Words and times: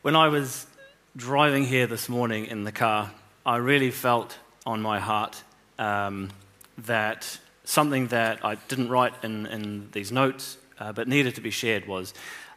When 0.02 0.16
I 0.16 0.30
was 0.30 0.66
driving 1.18 1.66
here 1.66 1.88
this 1.88 2.07
morning 2.07 2.45
in 2.45 2.64
the 2.64 2.71
car, 2.71 3.11
I 3.45 3.57
really 3.57 3.91
felt 3.91 4.39
on 4.66 4.82
my 4.82 5.02
heart. 5.02 5.43
Um, 5.77 6.30
that 6.77 7.39
something 7.63 8.07
that 8.07 8.43
I 8.43 8.55
didn't 8.55 8.89
write 8.89 9.14
in, 9.23 9.45
in 9.45 9.89
these 9.91 10.11
notes 10.11 10.57
uh, 10.79 10.91
but 10.91 11.07
needed 11.07 11.36
to 11.36 11.41
be 11.41 11.51
shared 11.51 11.87
was 11.87 12.14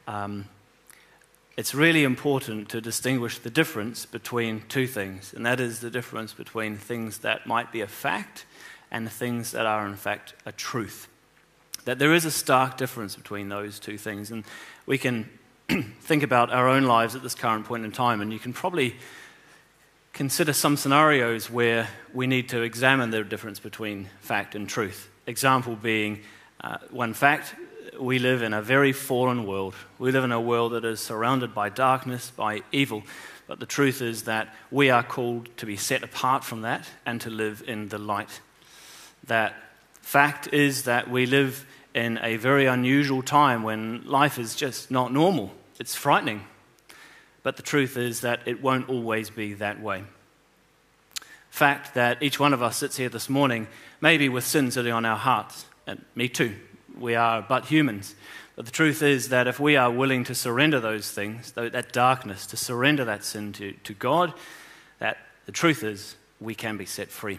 um, 0.08 0.46
it's 1.56 1.74
really 1.74 2.04
important 2.04 2.68
to 2.70 2.80
distinguish 2.80 3.38
the 3.38 3.50
difference 3.50 4.04
between 4.04 4.62
two 4.68 4.86
things, 4.86 5.32
and 5.32 5.46
that 5.46 5.58
is 5.58 5.80
the 5.80 5.90
difference 5.90 6.34
between 6.34 6.76
things 6.76 7.18
that 7.18 7.46
might 7.46 7.72
be 7.72 7.80
a 7.80 7.86
fact 7.86 8.44
and 8.90 9.10
things 9.10 9.52
that 9.52 9.64
are, 9.64 9.86
in 9.86 9.96
fact, 9.96 10.34
a 10.44 10.52
truth. 10.52 11.08
That 11.84 11.98
there 11.98 12.12
is 12.12 12.24
a 12.24 12.30
stark 12.30 12.76
difference 12.76 13.16
between 13.16 13.48
those 13.48 13.78
two 13.78 13.96
things, 13.96 14.30
and 14.30 14.44
we 14.84 14.98
can 14.98 15.30
think 16.00 16.22
about 16.22 16.52
our 16.52 16.68
own 16.68 16.84
lives 16.84 17.14
at 17.14 17.22
this 17.22 17.34
current 17.34 17.64
point 17.64 17.84
in 17.84 17.92
time, 17.92 18.20
and 18.20 18.32
you 18.32 18.38
can 18.38 18.52
probably 18.52 18.96
consider 20.16 20.54
some 20.54 20.78
scenarios 20.78 21.50
where 21.50 21.86
we 22.14 22.26
need 22.26 22.48
to 22.48 22.62
examine 22.62 23.10
the 23.10 23.22
difference 23.22 23.60
between 23.60 24.08
fact 24.22 24.54
and 24.54 24.66
truth. 24.66 25.10
Example 25.26 25.76
being 25.76 26.20
uh, 26.62 26.78
one 26.90 27.12
fact 27.12 27.54
we 28.00 28.18
live 28.18 28.40
in 28.40 28.54
a 28.54 28.62
very 28.62 28.92
fallen 28.92 29.46
world. 29.46 29.74
We 29.98 30.12
live 30.12 30.24
in 30.24 30.32
a 30.32 30.40
world 30.40 30.72
that 30.72 30.86
is 30.86 31.00
surrounded 31.00 31.54
by 31.54 31.68
darkness, 31.68 32.30
by 32.30 32.62
evil. 32.72 33.02
But 33.46 33.60
the 33.60 33.66
truth 33.66 34.00
is 34.00 34.22
that 34.22 34.54
we 34.70 34.88
are 34.88 35.02
called 35.02 35.54
to 35.58 35.66
be 35.66 35.76
set 35.76 36.02
apart 36.02 36.44
from 36.44 36.62
that 36.62 36.88
and 37.04 37.20
to 37.20 37.28
live 37.28 37.62
in 37.66 37.88
the 37.88 37.98
light. 37.98 38.40
That 39.26 39.54
fact 40.00 40.48
is 40.50 40.84
that 40.84 41.10
we 41.10 41.26
live 41.26 41.66
in 41.94 42.18
a 42.22 42.36
very 42.36 42.64
unusual 42.64 43.22
time 43.22 43.62
when 43.62 44.02
life 44.06 44.38
is 44.38 44.56
just 44.56 44.90
not 44.90 45.12
normal. 45.12 45.52
It's 45.78 45.94
frightening. 45.94 46.46
But 47.46 47.56
the 47.56 47.62
truth 47.62 47.96
is 47.96 48.22
that 48.22 48.40
it 48.44 48.60
won't 48.60 48.88
always 48.88 49.30
be 49.30 49.54
that 49.54 49.80
way. 49.80 50.02
Fact 51.48 51.94
that 51.94 52.20
each 52.20 52.40
one 52.40 52.52
of 52.52 52.60
us 52.60 52.78
sits 52.78 52.96
here 52.96 53.08
this 53.08 53.30
morning, 53.30 53.68
maybe 54.00 54.28
with 54.28 54.44
sin 54.44 54.72
sitting 54.72 54.92
on 54.92 55.04
our 55.04 55.16
hearts, 55.16 55.66
and 55.86 56.04
me 56.16 56.28
too. 56.28 56.56
We 56.98 57.14
are 57.14 57.42
but 57.42 57.66
humans. 57.66 58.16
But 58.56 58.66
the 58.66 58.72
truth 58.72 59.00
is 59.00 59.28
that 59.28 59.46
if 59.46 59.60
we 59.60 59.76
are 59.76 59.92
willing 59.92 60.24
to 60.24 60.34
surrender 60.34 60.80
those 60.80 61.12
things, 61.12 61.52
that 61.52 61.92
darkness, 61.92 62.46
to 62.46 62.56
surrender 62.56 63.04
that 63.04 63.22
sin 63.22 63.52
to, 63.52 63.74
to 63.74 63.94
God, 63.94 64.34
that 64.98 65.18
the 65.44 65.52
truth 65.52 65.84
is 65.84 66.16
we 66.40 66.56
can 66.56 66.76
be 66.76 66.84
set 66.84 67.12
free. 67.12 67.38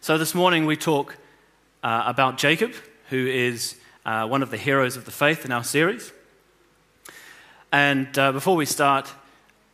So 0.00 0.16
this 0.16 0.32
morning 0.32 0.64
we 0.64 0.76
talk 0.76 1.16
uh, 1.82 2.04
about 2.06 2.38
Jacob, 2.38 2.72
who 3.10 3.26
is 3.26 3.74
uh, 4.04 4.28
one 4.28 4.44
of 4.44 4.52
the 4.52 4.56
heroes 4.56 4.96
of 4.96 5.06
the 5.06 5.10
faith 5.10 5.44
in 5.44 5.50
our 5.50 5.64
series. 5.64 6.12
And 7.72 8.16
uh, 8.16 8.30
before 8.30 8.54
we 8.54 8.64
start, 8.64 9.08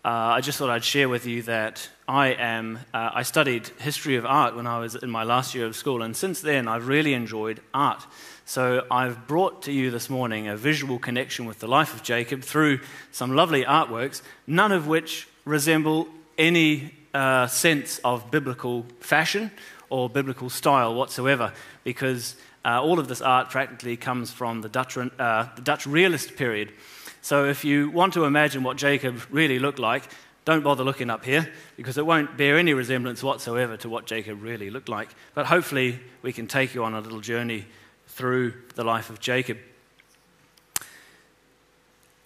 uh, 0.04 0.08
I 0.08 0.40
just 0.40 0.58
thought 0.58 0.70
I'd 0.70 0.82
share 0.82 1.08
with 1.08 1.26
you 1.26 1.42
that 1.42 1.88
I 2.08 2.28
am. 2.28 2.78
Uh, 2.94 3.10
I 3.14 3.22
studied 3.22 3.68
history 3.78 4.16
of 4.16 4.24
art 4.24 4.56
when 4.56 4.66
I 4.66 4.78
was 4.78 4.94
in 4.94 5.10
my 5.10 5.24
last 5.24 5.54
year 5.54 5.66
of 5.66 5.76
school, 5.76 6.02
and 6.02 6.16
since 6.16 6.40
then 6.40 6.68
I've 6.68 6.88
really 6.88 7.12
enjoyed 7.12 7.60
art. 7.74 8.04
So 8.46 8.86
I've 8.90 9.28
brought 9.28 9.62
to 9.64 9.72
you 9.72 9.90
this 9.90 10.08
morning 10.08 10.48
a 10.48 10.56
visual 10.56 10.98
connection 10.98 11.44
with 11.44 11.58
the 11.60 11.68
life 11.68 11.94
of 11.94 12.02
Jacob 12.02 12.42
through 12.42 12.80
some 13.12 13.36
lovely 13.36 13.64
artworks, 13.64 14.22
none 14.46 14.72
of 14.72 14.88
which 14.88 15.28
resemble 15.44 16.08
any 16.38 16.94
uh, 17.12 17.46
sense 17.46 17.98
of 17.98 18.30
biblical 18.30 18.86
fashion 19.00 19.50
or 19.90 20.08
biblical 20.08 20.48
style 20.48 20.94
whatsoever, 20.94 21.52
because 21.84 22.36
uh, 22.64 22.82
all 22.82 22.98
of 22.98 23.08
this 23.08 23.20
art 23.20 23.50
practically 23.50 23.98
comes 23.98 24.32
from 24.32 24.62
the 24.62 24.68
Dutch, 24.68 24.96
uh, 24.96 25.46
the 25.54 25.62
Dutch 25.62 25.86
realist 25.86 26.36
period. 26.36 26.72
So 27.22 27.46
if 27.46 27.64
you 27.64 27.88
want 27.88 28.14
to 28.14 28.24
imagine 28.24 28.64
what 28.64 28.76
Jacob 28.76 29.22
really 29.30 29.60
looked 29.60 29.78
like, 29.78 30.02
don't 30.44 30.64
bother 30.64 30.82
looking 30.82 31.08
up 31.08 31.24
here 31.24 31.48
because 31.76 31.96
it 31.96 32.04
won't 32.04 32.36
bear 32.36 32.58
any 32.58 32.74
resemblance 32.74 33.22
whatsoever 33.22 33.76
to 33.78 33.88
what 33.88 34.06
Jacob 34.06 34.42
really 34.42 34.70
looked 34.70 34.88
like. 34.88 35.08
But 35.34 35.46
hopefully, 35.46 36.00
we 36.22 36.32
can 36.32 36.48
take 36.48 36.74
you 36.74 36.82
on 36.82 36.94
a 36.94 37.00
little 37.00 37.20
journey 37.20 37.66
through 38.08 38.54
the 38.74 38.82
life 38.82 39.08
of 39.08 39.20
Jacob. 39.20 39.58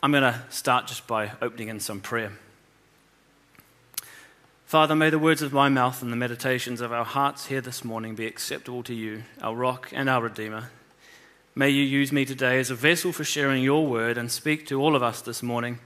I'm 0.03 0.13
going 0.13 0.23
to 0.23 0.43
start 0.49 0.87
just 0.87 1.07
by 1.07 1.33
opening 1.43 1.69
in 1.69 1.79
some 1.79 2.01
prayer. 2.01 2.33
Father, 4.65 4.97
may 4.97 5.11
the 5.11 5.19
words 5.19 5.43
of 5.43 5.53
my 5.53 5.69
mouth 5.69 6.03
and 6.03 6.11
the 6.11 6.17
meditations 6.17 6.81
of 6.81 6.91
our 6.91 7.05
hearts 7.05 7.47
here 7.47 7.61
this 7.61 7.85
morning 7.85 8.15
be 8.15 8.27
acceptable 8.27 8.83
to 8.85 8.95
you, 8.95 9.25
our 9.43 9.55
rock 9.55 9.91
and 9.93 10.09
our 10.09 10.23
redeemer. 10.23 10.71
May 11.59 11.71
you 11.71 11.85
use 11.85 12.13
me 12.13 12.27
today 12.27 12.59
as 12.59 12.71
a 12.71 12.75
vessel 12.75 13.13
for 13.13 13.25
sharing 13.25 13.63
your 13.63 13.87
word 13.87 14.19
and 14.19 14.31
speak 14.31 14.67
to 14.67 14.79
all 14.79 14.95
of 14.95 15.03
us 15.03 15.23
this 15.23 15.43
morning. 15.43 15.79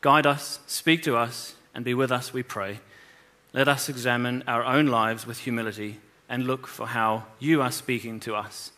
Guide 0.00 0.26
us, 0.26 0.58
speak 0.66 1.04
to 1.04 1.16
us, 1.16 1.54
and 1.72 1.84
be 1.84 1.94
with 1.94 2.10
us, 2.10 2.32
we 2.32 2.42
pray. 2.42 2.80
Let 3.52 3.68
us 3.68 3.88
examine 3.88 4.42
our 4.48 4.64
own 4.64 4.88
lives 4.88 5.24
with 5.24 5.38
humility 5.38 6.00
and 6.28 6.48
look 6.48 6.66
for 6.66 6.88
how 6.88 7.26
you 7.38 7.62
are 7.62 7.70
speaking 7.70 8.18
to 8.20 8.34
us. 8.34 8.72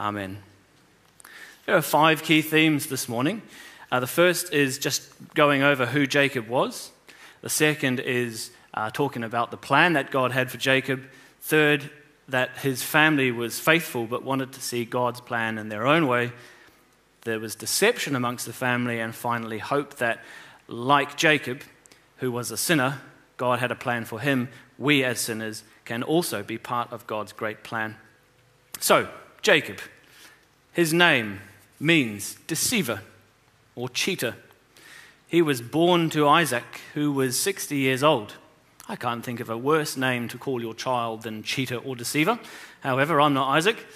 Amen. 0.00 0.38
There 1.66 1.76
are 1.76 1.82
five 1.82 2.24
key 2.24 2.42
themes 2.42 2.88
this 2.88 3.08
morning. 3.08 3.40
Uh, 3.92 4.00
the 4.00 4.08
first 4.08 4.52
is 4.52 4.78
just 4.78 5.12
going 5.34 5.62
over 5.62 5.86
who 5.86 6.08
Jacob 6.08 6.48
was. 6.48 6.90
The 7.40 7.48
second 7.48 8.00
is 8.00 8.50
uh, 8.74 8.90
talking 8.90 9.22
about 9.22 9.52
the 9.52 9.56
plan 9.56 9.92
that 9.92 10.10
God 10.10 10.32
had 10.32 10.50
for 10.50 10.58
Jacob. 10.58 11.04
Third, 11.40 11.88
that 12.28 12.58
his 12.58 12.82
family 12.82 13.30
was 13.30 13.58
faithful 13.58 14.06
but 14.06 14.22
wanted 14.22 14.52
to 14.52 14.60
see 14.60 14.84
God's 14.84 15.20
plan 15.20 15.58
in 15.58 15.68
their 15.68 15.86
own 15.86 16.06
way. 16.06 16.32
There 17.22 17.40
was 17.40 17.54
deception 17.54 18.16
amongst 18.16 18.46
the 18.46 18.52
family, 18.52 18.98
and 18.98 19.14
finally, 19.14 19.58
hope 19.58 19.96
that, 19.96 20.20
like 20.66 21.16
Jacob, 21.16 21.62
who 22.18 22.32
was 22.32 22.50
a 22.50 22.56
sinner, 22.56 23.00
God 23.36 23.58
had 23.58 23.70
a 23.70 23.76
plan 23.76 24.04
for 24.04 24.20
him. 24.20 24.48
We, 24.78 25.04
as 25.04 25.20
sinners, 25.20 25.62
can 25.84 26.02
also 26.02 26.42
be 26.42 26.58
part 26.58 26.92
of 26.92 27.06
God's 27.06 27.32
great 27.32 27.62
plan. 27.62 27.96
So, 28.80 29.08
Jacob, 29.42 29.78
his 30.72 30.92
name 30.92 31.40
means 31.78 32.36
deceiver 32.46 33.02
or 33.74 33.88
cheater. 33.88 34.36
He 35.26 35.42
was 35.42 35.60
born 35.60 36.10
to 36.10 36.28
Isaac, 36.28 36.80
who 36.94 37.12
was 37.12 37.38
60 37.38 37.76
years 37.76 38.02
old. 38.02 38.34
I 38.88 38.96
can't 38.96 39.24
think 39.24 39.40
of 39.40 39.48
a 39.48 39.56
worse 39.56 39.96
name 39.96 40.28
to 40.28 40.38
call 40.38 40.60
your 40.60 40.74
child 40.74 41.22
than 41.22 41.42
cheater 41.42 41.76
or 41.76 41.94
deceiver. 41.94 42.38
However, 42.80 43.20
I'm 43.20 43.34
not 43.34 43.48
Isaac. 43.50 43.86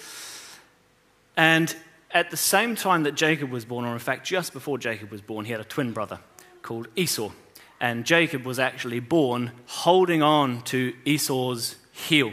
And 1.35 1.75
at 2.11 2.31
the 2.31 2.37
same 2.37 2.75
time 2.75 3.03
that 3.03 3.15
Jacob 3.15 3.51
was 3.51 3.65
born, 3.65 3.85
or 3.85 3.93
in 3.93 3.99
fact, 3.99 4.25
just 4.25 4.53
before 4.53 4.77
Jacob 4.77 5.11
was 5.11 5.21
born, 5.21 5.45
he 5.45 5.51
had 5.51 5.61
a 5.61 5.65
twin 5.65 5.91
brother 5.91 6.19
called 6.61 6.87
Esau. 6.95 7.31
And 7.79 8.05
Jacob 8.05 8.43
was 8.43 8.59
actually 8.59 8.99
born 8.99 9.51
holding 9.67 10.23
on 10.23 10.61
to 10.63 10.93
Esau's 11.05 11.75
heel. 11.91 12.31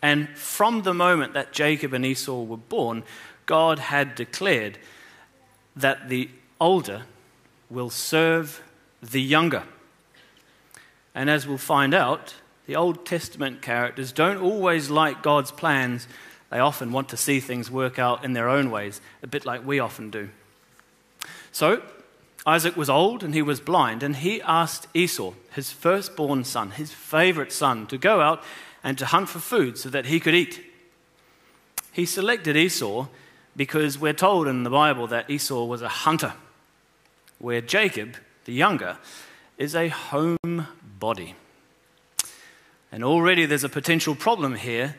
And 0.00 0.28
from 0.36 0.82
the 0.82 0.94
moment 0.94 1.34
that 1.34 1.52
Jacob 1.52 1.92
and 1.92 2.04
Esau 2.04 2.42
were 2.42 2.56
born, 2.56 3.02
God 3.46 3.78
had 3.78 4.14
declared 4.14 4.78
that 5.74 6.08
the 6.08 6.30
older 6.60 7.02
will 7.70 7.90
serve 7.90 8.62
the 9.02 9.22
younger. 9.22 9.64
And 11.18 11.28
as 11.28 11.48
we'll 11.48 11.58
find 11.58 11.94
out, 11.94 12.36
the 12.66 12.76
Old 12.76 13.04
Testament 13.04 13.60
characters 13.60 14.12
don't 14.12 14.40
always 14.40 14.88
like 14.88 15.20
God's 15.20 15.50
plans. 15.50 16.06
They 16.48 16.60
often 16.60 16.92
want 16.92 17.08
to 17.08 17.16
see 17.16 17.40
things 17.40 17.72
work 17.72 17.98
out 17.98 18.24
in 18.24 18.34
their 18.34 18.48
own 18.48 18.70
ways, 18.70 19.00
a 19.20 19.26
bit 19.26 19.44
like 19.44 19.66
we 19.66 19.80
often 19.80 20.10
do. 20.10 20.28
So, 21.50 21.82
Isaac 22.46 22.76
was 22.76 22.88
old 22.88 23.24
and 23.24 23.34
he 23.34 23.42
was 23.42 23.58
blind, 23.58 24.04
and 24.04 24.14
he 24.14 24.40
asked 24.42 24.86
Esau, 24.94 25.32
his 25.50 25.72
firstborn 25.72 26.44
son, 26.44 26.70
his 26.70 26.92
favorite 26.92 27.50
son, 27.50 27.88
to 27.88 27.98
go 27.98 28.20
out 28.20 28.44
and 28.84 28.96
to 28.98 29.06
hunt 29.06 29.28
for 29.28 29.40
food 29.40 29.76
so 29.76 29.88
that 29.88 30.06
he 30.06 30.20
could 30.20 30.36
eat. 30.36 30.64
He 31.90 32.06
selected 32.06 32.56
Esau 32.56 33.08
because 33.56 33.98
we're 33.98 34.12
told 34.12 34.46
in 34.46 34.62
the 34.62 34.70
Bible 34.70 35.08
that 35.08 35.28
Esau 35.28 35.64
was 35.64 35.82
a 35.82 35.88
hunter, 35.88 36.34
where 37.40 37.60
Jacob, 37.60 38.14
the 38.44 38.52
younger, 38.52 38.98
is 39.58 39.74
a 39.74 39.88
home 39.88 40.38
body. 40.98 41.34
And 42.90 43.04
already 43.04 43.46
there's 43.46 43.64
a 43.64 43.68
potential 43.68 44.14
problem 44.14 44.54
here 44.54 44.96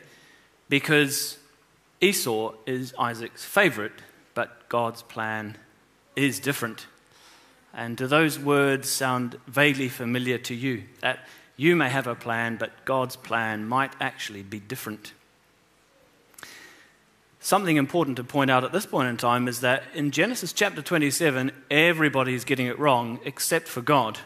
because 0.68 1.38
Esau 2.00 2.52
is 2.66 2.94
Isaac's 2.98 3.44
favorite, 3.44 3.92
but 4.34 4.68
God's 4.68 5.02
plan 5.02 5.58
is 6.16 6.40
different. 6.40 6.86
And 7.74 7.96
do 7.96 8.06
those 8.06 8.38
words 8.38 8.88
sound 8.88 9.38
vaguely 9.46 9.88
familiar 9.88 10.38
to 10.38 10.54
you? 10.54 10.84
That 11.00 11.20
You 11.56 11.76
may 11.76 11.90
have 11.90 12.06
a 12.06 12.14
plan, 12.14 12.56
but 12.56 12.84
God's 12.84 13.16
plan 13.16 13.68
might 13.68 13.92
actually 14.00 14.42
be 14.42 14.60
different. 14.60 15.12
Something 17.38 17.76
important 17.76 18.16
to 18.16 18.24
point 18.24 18.50
out 18.50 18.64
at 18.64 18.72
this 18.72 18.86
point 18.86 19.08
in 19.08 19.16
time 19.16 19.48
is 19.48 19.60
that 19.60 19.84
in 19.94 20.10
Genesis 20.10 20.52
chapter 20.52 20.82
27, 20.82 21.52
everybody 21.70 22.34
is 22.34 22.44
getting 22.44 22.66
it 22.66 22.78
wrong 22.78 23.18
except 23.24 23.68
for 23.68 23.80
God. 23.82 24.18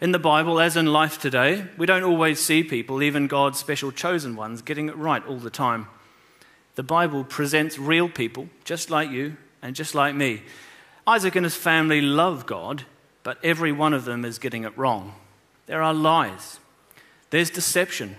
In 0.00 0.12
the 0.12 0.18
Bible, 0.20 0.60
as 0.60 0.76
in 0.76 0.86
life 0.86 1.18
today, 1.18 1.64
we 1.76 1.84
don't 1.84 2.04
always 2.04 2.38
see 2.38 2.62
people, 2.62 3.02
even 3.02 3.26
God's 3.26 3.58
special 3.58 3.90
chosen 3.90 4.36
ones, 4.36 4.62
getting 4.62 4.88
it 4.88 4.96
right 4.96 5.26
all 5.26 5.38
the 5.38 5.50
time. 5.50 5.88
The 6.76 6.84
Bible 6.84 7.24
presents 7.24 7.80
real 7.80 8.08
people, 8.08 8.48
just 8.62 8.90
like 8.90 9.10
you 9.10 9.36
and 9.60 9.74
just 9.74 9.96
like 9.96 10.14
me. 10.14 10.42
Isaac 11.04 11.34
and 11.34 11.44
his 11.44 11.56
family 11.56 12.00
love 12.00 12.46
God, 12.46 12.84
but 13.24 13.38
every 13.42 13.72
one 13.72 13.92
of 13.92 14.04
them 14.04 14.24
is 14.24 14.38
getting 14.38 14.62
it 14.62 14.78
wrong. 14.78 15.14
There 15.66 15.82
are 15.82 15.92
lies, 15.92 16.60
there's 17.30 17.50
deception, 17.50 18.16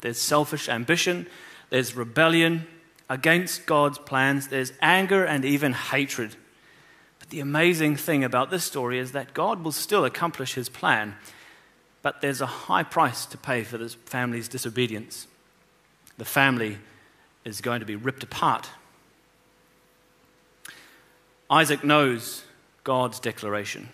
there's 0.00 0.18
selfish 0.18 0.66
ambition, 0.66 1.26
there's 1.68 1.94
rebellion, 1.94 2.66
against 3.10 3.66
God's 3.66 3.98
plans, 3.98 4.48
there's 4.48 4.72
anger 4.80 5.24
and 5.26 5.44
even 5.44 5.74
hatred. 5.74 6.36
The 7.32 7.40
amazing 7.40 7.96
thing 7.96 8.24
about 8.24 8.50
this 8.50 8.62
story 8.62 8.98
is 8.98 9.12
that 9.12 9.32
God 9.32 9.64
will 9.64 9.72
still 9.72 10.04
accomplish 10.04 10.52
his 10.52 10.68
plan, 10.68 11.16
but 12.02 12.20
there's 12.20 12.42
a 12.42 12.46
high 12.46 12.82
price 12.82 13.24
to 13.24 13.38
pay 13.38 13.64
for 13.64 13.78
this 13.78 13.94
family's 13.94 14.48
disobedience. 14.48 15.26
The 16.18 16.26
family 16.26 16.76
is 17.46 17.62
going 17.62 17.80
to 17.80 17.86
be 17.86 17.96
ripped 17.96 18.22
apart. 18.22 18.68
Isaac 21.50 21.82
knows 21.82 22.44
God's 22.84 23.18
declaration 23.18 23.88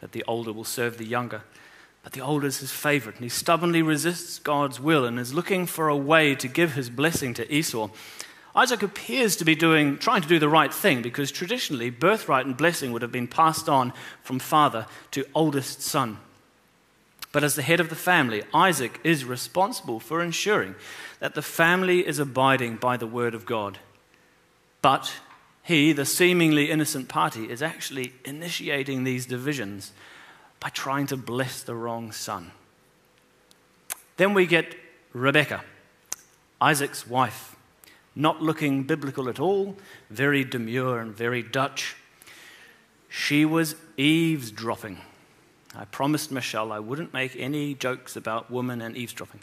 that 0.00 0.10
the 0.10 0.24
older 0.26 0.52
will 0.52 0.64
serve 0.64 0.98
the 0.98 1.06
younger. 1.06 1.42
But 2.02 2.12
the 2.12 2.22
older 2.22 2.48
is 2.48 2.58
his 2.58 2.72
favorite, 2.72 3.14
and 3.14 3.22
he 3.22 3.28
stubbornly 3.28 3.82
resists 3.82 4.40
God's 4.40 4.80
will 4.80 5.04
and 5.04 5.16
is 5.16 5.32
looking 5.32 5.66
for 5.66 5.88
a 5.88 5.96
way 5.96 6.34
to 6.34 6.48
give 6.48 6.72
his 6.72 6.90
blessing 6.90 7.34
to 7.34 7.54
Esau. 7.54 7.90
Isaac 8.54 8.82
appears 8.82 9.36
to 9.36 9.44
be 9.44 9.54
doing, 9.54 9.96
trying 9.98 10.22
to 10.22 10.28
do 10.28 10.38
the 10.38 10.48
right 10.48 10.74
thing 10.74 11.02
because 11.02 11.30
traditionally 11.30 11.90
birthright 11.90 12.46
and 12.46 12.56
blessing 12.56 12.92
would 12.92 13.02
have 13.02 13.12
been 13.12 13.28
passed 13.28 13.68
on 13.68 13.92
from 14.22 14.38
father 14.38 14.86
to 15.12 15.24
oldest 15.34 15.82
son. 15.82 16.18
But 17.32 17.44
as 17.44 17.54
the 17.54 17.62
head 17.62 17.78
of 17.78 17.90
the 17.90 17.94
family, 17.94 18.42
Isaac 18.52 19.00
is 19.04 19.24
responsible 19.24 20.00
for 20.00 20.20
ensuring 20.20 20.74
that 21.20 21.36
the 21.36 21.42
family 21.42 22.04
is 22.04 22.18
abiding 22.18 22.76
by 22.76 22.96
the 22.96 23.06
word 23.06 23.34
of 23.34 23.46
God. 23.46 23.78
But 24.82 25.12
he, 25.62 25.92
the 25.92 26.04
seemingly 26.04 26.72
innocent 26.72 27.08
party, 27.08 27.48
is 27.48 27.62
actually 27.62 28.14
initiating 28.24 29.04
these 29.04 29.26
divisions 29.26 29.92
by 30.58 30.70
trying 30.70 31.06
to 31.06 31.16
bless 31.16 31.62
the 31.62 31.76
wrong 31.76 32.10
son. 32.10 32.50
Then 34.16 34.34
we 34.34 34.44
get 34.46 34.74
Rebecca, 35.12 35.62
Isaac's 36.60 37.06
wife 37.06 37.54
not 38.14 38.42
looking 38.42 38.84
biblical 38.84 39.28
at 39.28 39.40
all, 39.40 39.76
very 40.08 40.44
demure 40.44 40.98
and 40.98 41.14
very 41.14 41.42
Dutch. 41.42 41.96
She 43.08 43.44
was 43.44 43.74
eavesdropping. 43.96 44.98
I 45.74 45.84
promised 45.84 46.32
Michelle 46.32 46.72
I 46.72 46.78
wouldn't 46.78 47.12
make 47.12 47.36
any 47.36 47.74
jokes 47.74 48.16
about 48.16 48.50
women 48.50 48.80
and 48.80 48.96
eavesdropping. 48.96 49.40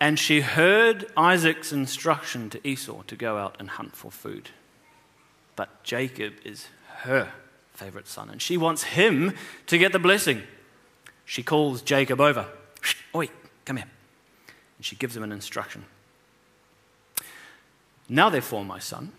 And 0.00 0.18
she 0.18 0.40
heard 0.40 1.06
Isaac's 1.16 1.72
instruction 1.72 2.50
to 2.50 2.66
Esau 2.66 3.02
to 3.04 3.14
go 3.14 3.38
out 3.38 3.56
and 3.60 3.70
hunt 3.70 3.94
for 3.94 4.10
food. 4.10 4.50
But 5.54 5.84
Jacob 5.84 6.34
is 6.44 6.66
her 7.02 7.32
favorite 7.72 8.08
son, 8.08 8.28
and 8.28 8.42
she 8.42 8.56
wants 8.56 8.82
him 8.82 9.34
to 9.66 9.78
get 9.78 9.92
the 9.92 9.98
blessing. 9.98 10.42
She 11.24 11.42
calls 11.42 11.82
Jacob 11.82 12.20
over. 12.20 12.46
Oi, 13.14 13.28
come 13.64 13.76
here. 13.76 13.86
And 14.76 14.84
she 14.84 14.96
gives 14.96 15.16
him 15.16 15.22
an 15.22 15.30
instruction. 15.30 15.84
Now, 18.12 18.28
therefore, 18.28 18.62
my 18.62 18.78
son, 18.78 19.12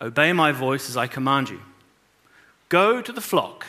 obey 0.00 0.32
my 0.32 0.52
voice 0.52 0.88
as 0.88 0.96
I 0.96 1.08
command 1.08 1.50
you. 1.50 1.60
Go 2.68 3.02
to 3.02 3.10
the 3.10 3.20
flock 3.20 3.66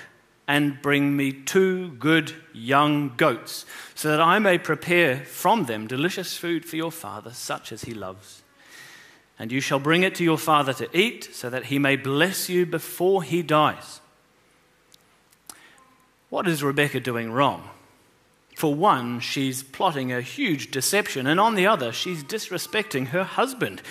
and 0.47 0.79
bring 0.79 1.17
me 1.17 1.31
two 1.31 1.93
good 1.93 2.33
young 2.53 3.15
goats, 3.17 3.65
so 3.95 4.11
that 4.11 4.21
I 4.21 4.37
may 4.37 4.59
prepare 4.59 5.25
from 5.25 5.65
them 5.65 5.87
delicious 5.87 6.37
food 6.37 6.65
for 6.65 6.75
your 6.75 6.91
father, 6.91 7.33
such 7.33 7.71
as 7.71 7.85
he 7.85 7.95
loves. 7.95 8.43
And 9.39 9.51
you 9.51 9.59
shall 9.59 9.79
bring 9.79 10.03
it 10.03 10.13
to 10.15 10.23
your 10.23 10.37
father 10.37 10.73
to 10.73 10.95
eat, 10.95 11.33
so 11.33 11.49
that 11.49 11.65
he 11.65 11.79
may 11.79 11.95
bless 11.95 12.47
you 12.47 12.67
before 12.67 13.23
he 13.23 13.41
dies. 13.41 14.01
What 16.29 16.47
is 16.47 16.63
Rebecca 16.63 16.99
doing 16.99 17.31
wrong? 17.31 17.71
For 18.55 18.73
one, 18.73 19.19
she's 19.19 19.63
plotting 19.63 20.13
a 20.13 20.21
huge 20.21 20.69
deception, 20.69 21.25
and 21.25 21.39
on 21.39 21.55
the 21.55 21.65
other, 21.65 21.91
she's 21.91 22.23
disrespecting 22.23 23.07
her 23.07 23.23
husband. 23.23 23.81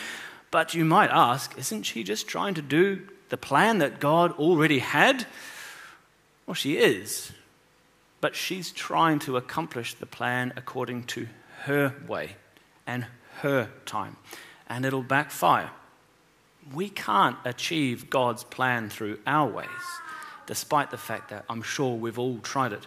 But 0.50 0.74
you 0.74 0.84
might 0.84 1.10
ask, 1.10 1.56
isn't 1.58 1.82
she 1.82 2.04
just 2.04 2.28
trying 2.28 2.54
to 2.54 2.62
do 2.62 3.08
the 3.28 3.36
plan 3.36 3.78
that 3.78 4.00
God 4.00 4.32
already 4.32 4.78
had? 4.78 5.26
Well, 6.46 6.54
she 6.54 6.76
is. 6.78 7.32
But 8.20 8.34
she's 8.34 8.72
trying 8.72 9.18
to 9.20 9.36
accomplish 9.36 9.94
the 9.94 10.06
plan 10.06 10.52
according 10.56 11.04
to 11.04 11.28
her 11.62 11.94
way 12.06 12.36
and 12.86 13.06
her 13.40 13.70
time. 13.84 14.16
And 14.68 14.84
it'll 14.84 15.02
backfire. 15.02 15.70
We 16.72 16.88
can't 16.88 17.36
achieve 17.44 18.10
God's 18.10 18.42
plan 18.44 18.88
through 18.88 19.18
our 19.26 19.48
ways, 19.48 19.68
despite 20.46 20.90
the 20.90 20.96
fact 20.96 21.30
that 21.30 21.44
I'm 21.48 21.62
sure 21.62 21.94
we've 21.94 22.18
all 22.18 22.38
tried 22.38 22.72
it. 22.72 22.86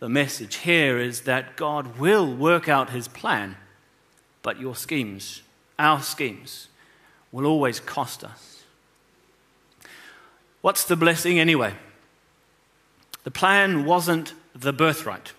The 0.00 0.08
message 0.08 0.56
here 0.56 0.98
is 0.98 1.22
that 1.22 1.56
God 1.56 1.98
will 1.98 2.32
work 2.32 2.68
out 2.68 2.90
his 2.90 3.08
plan, 3.08 3.56
but 4.42 4.60
your 4.60 4.76
schemes 4.76 5.42
our 5.78 6.02
schemes 6.02 6.68
will 7.32 7.46
always 7.46 7.80
cost 7.80 8.24
us. 8.24 8.64
What's 10.60 10.84
the 10.84 10.96
blessing 10.96 11.38
anyway? 11.38 11.74
The 13.24 13.30
plan 13.30 13.84
wasn't 13.84 14.34
the 14.54 14.72
birthright. 14.72 15.32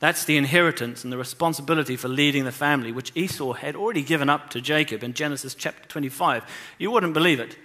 That's 0.00 0.24
the 0.24 0.36
inheritance 0.36 1.02
and 1.02 1.12
the 1.12 1.16
responsibility 1.16 1.96
for 1.96 2.08
leading 2.08 2.44
the 2.44 2.52
family, 2.52 2.92
which 2.92 3.12
Esau 3.16 3.54
had 3.54 3.74
already 3.74 4.02
given 4.02 4.28
up 4.28 4.50
to 4.50 4.60
Jacob 4.60 5.02
in 5.02 5.14
Genesis 5.14 5.54
chapter 5.54 5.88
25. 5.88 6.44
You 6.78 6.90
wouldn't 6.90 7.14
believe 7.14 7.40
it. 7.40 7.56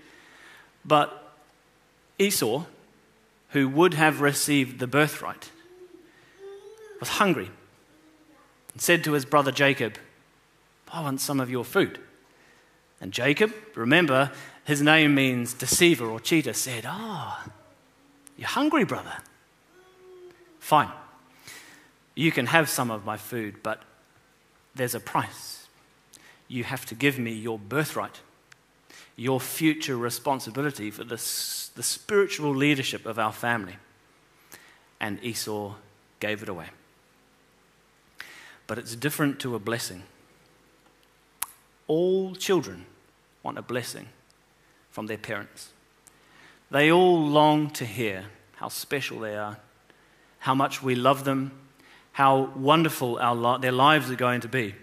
But 0.84 1.36
Esau, 2.18 2.66
who 3.50 3.70
would 3.70 3.94
have 3.94 4.22
received 4.22 4.80
the 4.80 4.88
birthright, 4.88 5.52
was 7.00 7.10
hungry 7.10 7.52
and 8.74 8.82
said 8.82 9.04
to 9.04 9.14
his 9.14 9.26
brother 9.26 9.52
Jacob, 9.52 9.98
I 10.94 11.02
want 11.02 11.20
some 11.20 11.40
of 11.40 11.50
your 11.50 11.66
food. 11.66 12.00
And 13.02 13.12
Jacob, 13.12 13.52
remember, 13.76 14.32
his 14.64 14.82
name 14.82 15.16
means 15.16 15.54
deceiver 15.54 16.06
or 16.06 16.20
cheater, 16.20 16.54
said, 16.54 16.86
Ah, 16.88 17.44
oh, 17.44 17.52
you're 18.38 18.48
hungry, 18.48 18.86
brother. 18.86 19.18
Fine. 20.60 20.92
You 22.16 22.32
can 22.32 22.46
have 22.46 22.70
some 22.70 22.92
of 22.92 23.06
my 23.06 23.18
food, 23.18 23.56
but 23.64 23.82
there's 24.76 24.94
a 24.94 25.00
price. 25.00 25.68
You 26.48 26.64
have 26.64 26.86
to 26.86 26.96
give 26.96 27.18
me 27.18 27.34
your 27.34 27.58
birthright, 27.58 28.22
your 29.16 29.40
future 29.40 29.98
responsibility 29.98 30.92
for 30.92 31.04
the, 31.04 31.16
the 31.76 31.84
spiritual 31.84 32.56
leadership 32.56 33.08
of 33.08 33.18
our 33.18 33.34
family. 33.34 33.78
And 35.00 35.22
Esau 35.24 35.74
gave 36.20 36.44
it 36.44 36.50
away. 36.50 36.68
But 38.68 38.78
it's 38.78 38.96
different 38.96 39.40
to 39.40 39.56
a 39.56 39.60
blessing. 39.60 40.04
All 41.94 42.34
children 42.34 42.88
want 43.44 43.60
a 43.60 43.62
blessing 43.62 44.08
from 44.90 45.06
their 45.06 45.20
parents. 45.20 45.70
They 46.72 46.92
all 46.92 47.24
long 47.24 47.70
to 47.70 47.86
hear 47.86 48.26
how 48.56 48.70
special 48.70 49.20
they 49.20 49.38
are, 49.38 49.60
how 50.40 50.56
much 50.56 50.82
we 50.82 50.96
love 50.96 51.24
them, 51.24 51.52
how 52.14 52.50
wonderful 52.56 53.20
our 53.20 53.60
their 53.60 53.72
lives 53.72 54.10
are 54.10 54.16
going 54.16 54.42
to 54.42 54.48
be. 54.48 54.74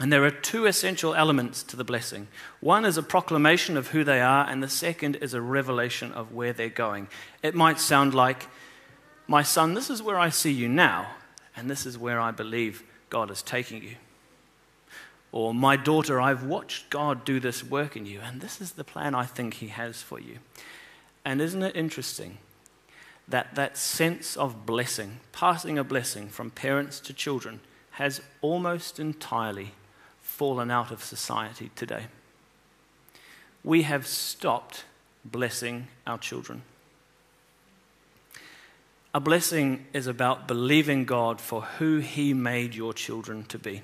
And 0.00 0.12
there 0.12 0.22
are 0.26 0.30
two 0.30 0.66
essential 0.66 1.14
elements 1.14 1.62
to 1.62 1.76
the 1.76 1.84
blessing. 1.92 2.28
One 2.60 2.84
is 2.84 2.98
a 2.98 3.02
proclamation 3.02 3.78
of 3.78 3.88
who 3.88 4.04
they 4.04 4.20
are, 4.20 4.46
and 4.46 4.62
the 4.62 4.68
second 4.68 5.16
is 5.16 5.32
a 5.32 5.40
revelation 5.40 6.12
of 6.12 6.34
where 6.34 6.52
they're 6.52 6.68
going. 6.68 7.08
It 7.42 7.54
might 7.54 7.80
sound 7.80 8.12
like, 8.12 8.48
My 9.26 9.42
son, 9.42 9.72
this 9.72 9.88
is 9.88 10.02
where 10.02 10.18
I 10.18 10.28
see 10.28 10.52
you 10.52 10.68
now, 10.68 11.06
and 11.56 11.70
this 11.70 11.86
is 11.86 11.96
where 11.96 12.20
I 12.20 12.32
believe 12.32 12.82
God 13.08 13.30
is 13.30 13.40
taking 13.40 13.82
you. 13.82 13.96
Or, 15.32 15.54
my 15.54 15.76
daughter, 15.76 16.20
I've 16.20 16.44
watched 16.44 16.90
God 16.90 17.24
do 17.24 17.40
this 17.40 17.64
work 17.64 17.96
in 17.96 18.04
you, 18.04 18.20
and 18.20 18.42
this 18.42 18.60
is 18.60 18.72
the 18.72 18.84
plan 18.84 19.14
I 19.14 19.24
think 19.24 19.54
He 19.54 19.68
has 19.68 20.02
for 20.02 20.20
you. 20.20 20.38
And 21.24 21.40
isn't 21.40 21.62
it 21.62 21.74
interesting 21.74 22.36
that 23.26 23.54
that 23.54 23.78
sense 23.78 24.36
of 24.36 24.66
blessing, 24.66 25.20
passing 25.32 25.78
a 25.78 25.84
blessing 25.84 26.28
from 26.28 26.50
parents 26.50 27.00
to 27.00 27.14
children, 27.14 27.60
has 27.92 28.20
almost 28.42 29.00
entirely 29.00 29.72
fallen 30.20 30.70
out 30.70 30.90
of 30.90 31.02
society 31.02 31.70
today? 31.74 32.06
We 33.64 33.82
have 33.82 34.06
stopped 34.06 34.84
blessing 35.24 35.88
our 36.06 36.18
children. 36.18 36.62
A 39.14 39.20
blessing 39.20 39.86
is 39.94 40.06
about 40.06 40.48
believing 40.48 41.04
God 41.06 41.40
for 41.40 41.62
who 41.62 41.98
He 41.98 42.34
made 42.34 42.74
your 42.74 42.92
children 42.92 43.44
to 43.44 43.58
be. 43.58 43.82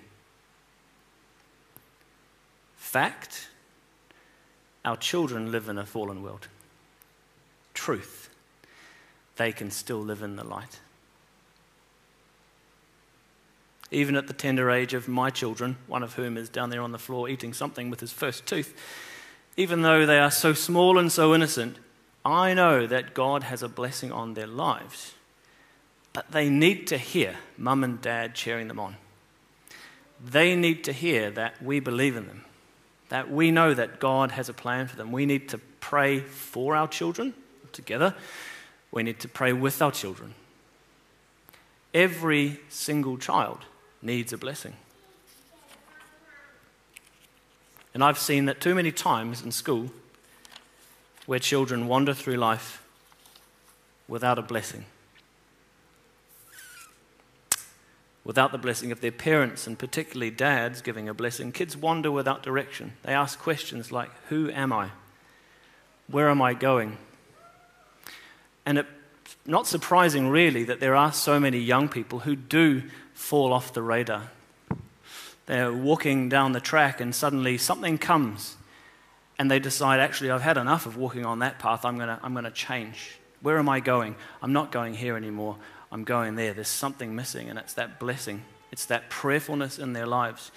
Fact 2.89 3.49
our 4.83 4.97
children 4.97 5.53
live 5.53 5.69
in 5.69 5.77
a 5.77 5.85
fallen 5.85 6.23
world. 6.23 6.49
Truth 7.75 8.31
they 9.37 9.53
can 9.53 9.71
still 9.71 10.01
live 10.01 10.23
in 10.23 10.37
the 10.37 10.43
light. 10.43 10.81
Even 13.91 14.17
at 14.17 14.27
the 14.27 14.33
tender 14.33 14.71
age 14.71 14.95
of 14.95 15.07
my 15.07 15.29
children, 15.29 15.77
one 15.87 16.03
of 16.03 16.15
whom 16.15 16.39
is 16.39 16.49
down 16.49 16.71
there 16.71 16.81
on 16.81 16.93
the 16.93 16.99
floor 16.99 17.29
eating 17.29 17.53
something 17.53 17.91
with 17.91 18.01
his 18.01 18.11
first 18.11 18.47
tooth, 18.47 18.75
even 19.59 19.83
though 19.83 20.07
they 20.07 20.19
are 20.19 20.31
so 20.31 20.55
small 20.55 20.97
and 20.97 21.13
so 21.13 21.35
innocent, 21.35 21.77
I 22.25 22.55
know 22.55 22.87
that 22.87 23.13
God 23.13 23.43
has 23.43 23.63
a 23.63 23.69
blessing 23.69 24.11
on 24.11 24.33
their 24.33 24.47
lives. 24.47 25.13
But 26.15 26.31
they 26.31 26.49
need 26.49 26.87
to 26.87 26.97
hear 26.97 27.37
mum 27.59 27.85
and 27.85 28.01
dad 28.01 28.35
cheering 28.35 28.69
them 28.69 28.81
on. 28.81 28.97
They 30.25 30.57
need 30.57 30.85
to 30.85 30.95
hear 30.95 31.31
that 31.33 31.63
we 31.63 31.81
believe 31.81 32.17
in 32.17 32.27
them, 32.29 32.47
that 33.09 33.31
we 33.31 33.51
know 33.51 33.75
that 33.75 34.01
God 34.01 34.33
has 34.33 34.49
a 34.49 34.53
plan 34.53 34.87
for 34.87 34.97
them. 34.97 35.13
We 35.13 35.27
need 35.27 35.49
to 35.51 35.59
pray 35.81 36.21
for 36.21 36.77
our 36.77 36.89
children 36.89 37.35
together, 37.73 38.15
we 38.91 39.03
need 39.03 39.21
to 39.21 39.29
pray 39.29 39.53
with 39.53 39.81
our 39.83 39.93
children. 39.93 40.35
Every 41.95 42.61
single 42.69 43.19
child 43.19 43.61
needs 44.03 44.33
a 44.33 44.39
blessing. 44.39 44.75
And 47.95 48.05
I've 48.05 48.19
seen 48.19 48.47
that 48.47 48.61
too 48.61 48.75
many 48.75 48.93
times 48.93 49.43
in 49.43 49.53
school 49.53 49.91
where 51.27 51.39
children 51.39 51.89
wander 51.89 52.15
through 52.15 52.37
life 52.37 52.83
without 54.07 54.39
a 54.39 54.43
blessing. 54.43 54.85
Without 58.29 58.53
the 58.53 58.59
blessing 58.59 58.93
of 58.93 59.01
their 59.01 59.11
parents, 59.11 59.67
and 59.67 59.79
particularly 59.79 60.31
dads 60.31 60.83
giving 60.83 61.09
a 61.09 61.15
blessing, 61.15 61.51
kids 61.51 61.79
wander 61.79 62.11
without 62.11 62.43
direction. 62.43 62.93
They 63.03 63.15
ask 63.15 63.39
questions 63.39 63.91
like, 63.91 64.11
Who 64.29 64.51
am 64.51 64.71
I? 64.71 64.91
Where 66.11 66.29
am 66.29 66.43
I 66.43 66.53
going? 66.53 66.99
And 68.67 68.77
it's 68.77 69.37
not 69.47 69.67
surprising, 69.67 70.29
really, 70.29 70.63
that 70.65 70.79
there 70.79 70.95
are 70.95 71.11
so 71.11 71.41
many 71.41 71.57
young 71.57 71.89
people 71.89 72.19
who 72.19 72.37
do 72.37 72.83
fall 73.15 73.51
off 73.51 73.73
the 73.73 73.81
radar. 73.81 74.29
They're 75.47 75.73
walking 75.73 76.29
down 76.29 76.53
the 76.53 76.61
track, 76.61 77.01
and 77.01 77.15
suddenly 77.15 77.57
something 77.57 77.97
comes, 77.97 78.57
and 79.39 79.51
they 79.51 79.59
decide, 79.59 80.01
actually, 80.01 80.31
I've 80.31 80.43
had 80.43 80.59
enough 80.59 80.85
of 80.85 80.99
walking 80.99 81.25
on 81.25 81.39
that 81.39 81.59
path. 81.59 81.83
I'm 81.83 81.97
going 81.97 82.09
to 82.09 82.21
I'm 82.23 82.35
going 82.35 82.45
to 82.45 82.51
change. 82.51 83.19
Where 83.41 83.57
am 83.57 83.71
I 83.71 83.81
going? 83.81 84.17
I'm 84.43 84.53
not 84.53 84.71
going 84.71 84.93
here 84.93 85.17
anymore. 85.17 85.57
I'm 85.91 86.05
going 86.05 86.35
there. 86.35 86.53
There's 86.53 86.69
something 86.69 87.15
missing, 87.15 87.49
and 87.49 87.59
it's 87.59 87.75
that 87.75 87.99
blessing, 87.99 88.43
it's 88.71 88.87
that 88.87 89.11
prayerfulness 89.11 89.79
in 89.79 89.93
their 89.93 90.07
lives. 90.07 90.51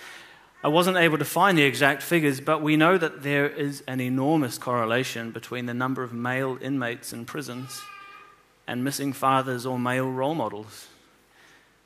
I 0.63 0.67
wasn't 0.67 0.97
able 0.97 1.17
to 1.17 1.25
find 1.25 1.57
the 1.57 1.63
exact 1.63 2.03
figures, 2.03 2.39
but 2.39 2.61
we 2.61 2.77
know 2.77 2.97
that 2.97 3.23
there 3.23 3.49
is 3.49 3.83
an 3.87 3.99
enormous 3.99 4.59
correlation 4.59 5.31
between 5.31 5.65
the 5.65 5.73
number 5.73 6.03
of 6.03 6.13
male 6.13 6.57
inmates 6.61 7.13
in 7.13 7.25
prisons 7.25 7.81
and 8.67 8.83
missing 8.83 9.11
fathers 9.11 9.65
or 9.65 9.79
male 9.79 10.09
role 10.09 10.35
models. 10.35 10.87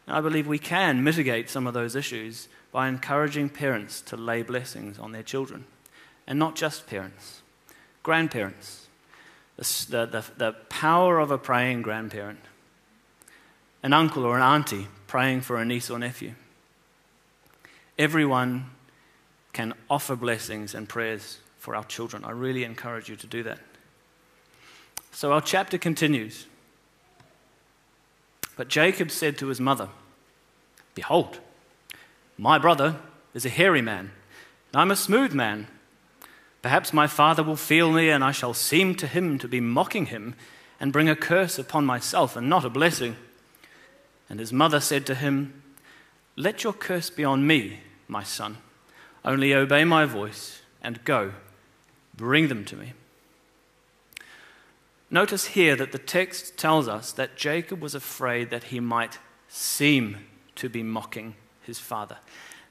And 0.07 0.17
I 0.17 0.21
believe 0.21 0.45
we 0.45 0.59
can 0.59 1.03
mitigate 1.03 1.49
some 1.49 1.67
of 1.67 1.73
those 1.73 1.95
issues 1.95 2.49
by 2.71 2.89
encouraging 2.89 3.49
parents 3.49 4.01
to 4.01 4.17
lay 4.17 4.41
blessings 4.41 4.99
on 4.99 5.13
their 5.13 5.23
children. 5.23 5.65
And 6.27 6.37
not 6.37 6.55
just 6.55 6.85
parents, 6.85 7.41
grandparents. 8.03 8.87
The, 9.55 10.05
the, 10.05 10.25
the 10.35 10.51
power 10.67 11.19
of 11.19 11.31
a 11.31 11.37
praying 11.37 11.83
grandparent, 11.83 12.41
an 13.85 13.93
uncle 13.93 14.25
or 14.25 14.35
an 14.35 14.41
auntie 14.41 14.87
praying 15.05 15.41
for 15.41 15.57
a 15.57 15.63
niece 15.63 15.91
or 15.91 15.99
nephew. 15.99 16.33
Everyone 17.99 18.65
can 19.53 19.75
offer 19.91 20.15
blessings 20.15 20.73
and 20.73 20.89
prayers 20.89 21.37
for 21.59 21.75
our 21.75 21.83
children. 21.83 22.25
I 22.25 22.31
really 22.31 22.63
encourage 22.63 23.09
you 23.09 23.15
to 23.15 23.27
do 23.27 23.43
that. 23.43 23.59
So 25.11 25.33
our 25.33 25.39
chapter 25.39 25.77
continues. 25.77 26.47
But 28.57 28.69
Jacob 28.69 29.11
said 29.11 29.37
to 29.37 29.49
his 29.49 29.61
mother, 29.61 29.89
Behold, 30.95 31.39
my 32.39 32.57
brother 32.57 32.95
is 33.35 33.45
a 33.45 33.49
hairy 33.49 33.83
man, 33.83 34.09
and 34.73 34.81
I'm 34.81 34.89
a 34.89 34.95
smooth 34.95 35.31
man. 35.31 35.67
Perhaps 36.63 36.91
my 36.91 37.05
father 37.05 37.43
will 37.43 37.55
feel 37.55 37.91
me, 37.91 38.09
and 38.09 38.23
I 38.23 38.31
shall 38.31 38.55
seem 38.55 38.95
to 38.95 39.05
him 39.05 39.37
to 39.37 39.47
be 39.47 39.61
mocking 39.61 40.07
him, 40.07 40.33
and 40.79 40.91
bring 40.91 41.07
a 41.07 41.15
curse 41.15 41.59
upon 41.59 41.85
myself, 41.85 42.35
and 42.35 42.49
not 42.49 42.65
a 42.65 42.69
blessing. 42.71 43.15
And 44.29 44.39
his 44.39 44.51
mother 44.51 44.79
said 44.79 45.05
to 45.07 45.15
him, 45.15 45.61
Let 46.35 46.63
your 46.63 46.73
curse 46.73 47.09
be 47.09 47.23
on 47.23 47.45
me, 47.45 47.81
my 48.07 48.23
son. 48.23 48.57
Only 49.23 49.53
obey 49.53 49.85
my 49.85 50.05
voice, 50.05 50.61
and 50.81 51.03
go, 51.03 51.31
bring 52.15 52.47
them 52.47 52.65
to 52.65 52.75
me. 52.75 52.93
Notice 55.09 55.45
here 55.47 55.75
that 55.75 55.91
the 55.91 55.97
text 55.97 56.57
tells 56.57 56.87
us 56.87 57.11
that 57.13 57.37
Jacob 57.37 57.81
was 57.81 57.95
afraid 57.95 58.49
that 58.49 58.65
he 58.65 58.79
might 58.79 59.19
seem 59.47 60.17
to 60.55 60.69
be 60.69 60.83
mocking 60.83 61.35
his 61.61 61.79
father. 61.79 62.17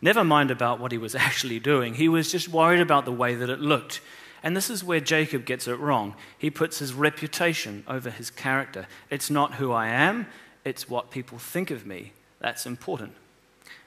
Never 0.01 0.25
mind 0.25 0.51
about 0.51 0.81
what 0.81 0.93
he 0.93 0.99
was 0.99 1.15
actually 1.15 1.59
doing, 1.59 1.95
he 1.95 2.09
was 2.09 2.31
just 2.31 2.49
worried 2.49 2.81
about 2.81 3.05
the 3.05 3.13
way 3.13 3.35
that 3.35 3.51
it 3.51 3.61
looked. 3.61 4.01
And 4.43 4.55
this 4.55 4.69
is 4.69 4.85
where 4.85 5.01
Jacob 5.01 5.47
gets 5.47 5.67
it 5.67 5.79
wrong. 5.79 6.17
He 6.37 6.51
puts 6.51 6.79
his 6.79 6.93
reputation 6.93 7.83
over 7.89 8.11
his 8.11 8.29
character. 8.29 8.87
It's 9.09 9.31
not 9.31 9.55
who 9.55 9.73
I 9.73 9.89
am, 9.89 10.27
it's 10.65 10.89
what 10.89 11.11
people 11.11 11.39
think 11.39 11.71
of 11.71 11.87
me. 11.87 12.13
That's 12.41 12.67
important. 12.67 13.13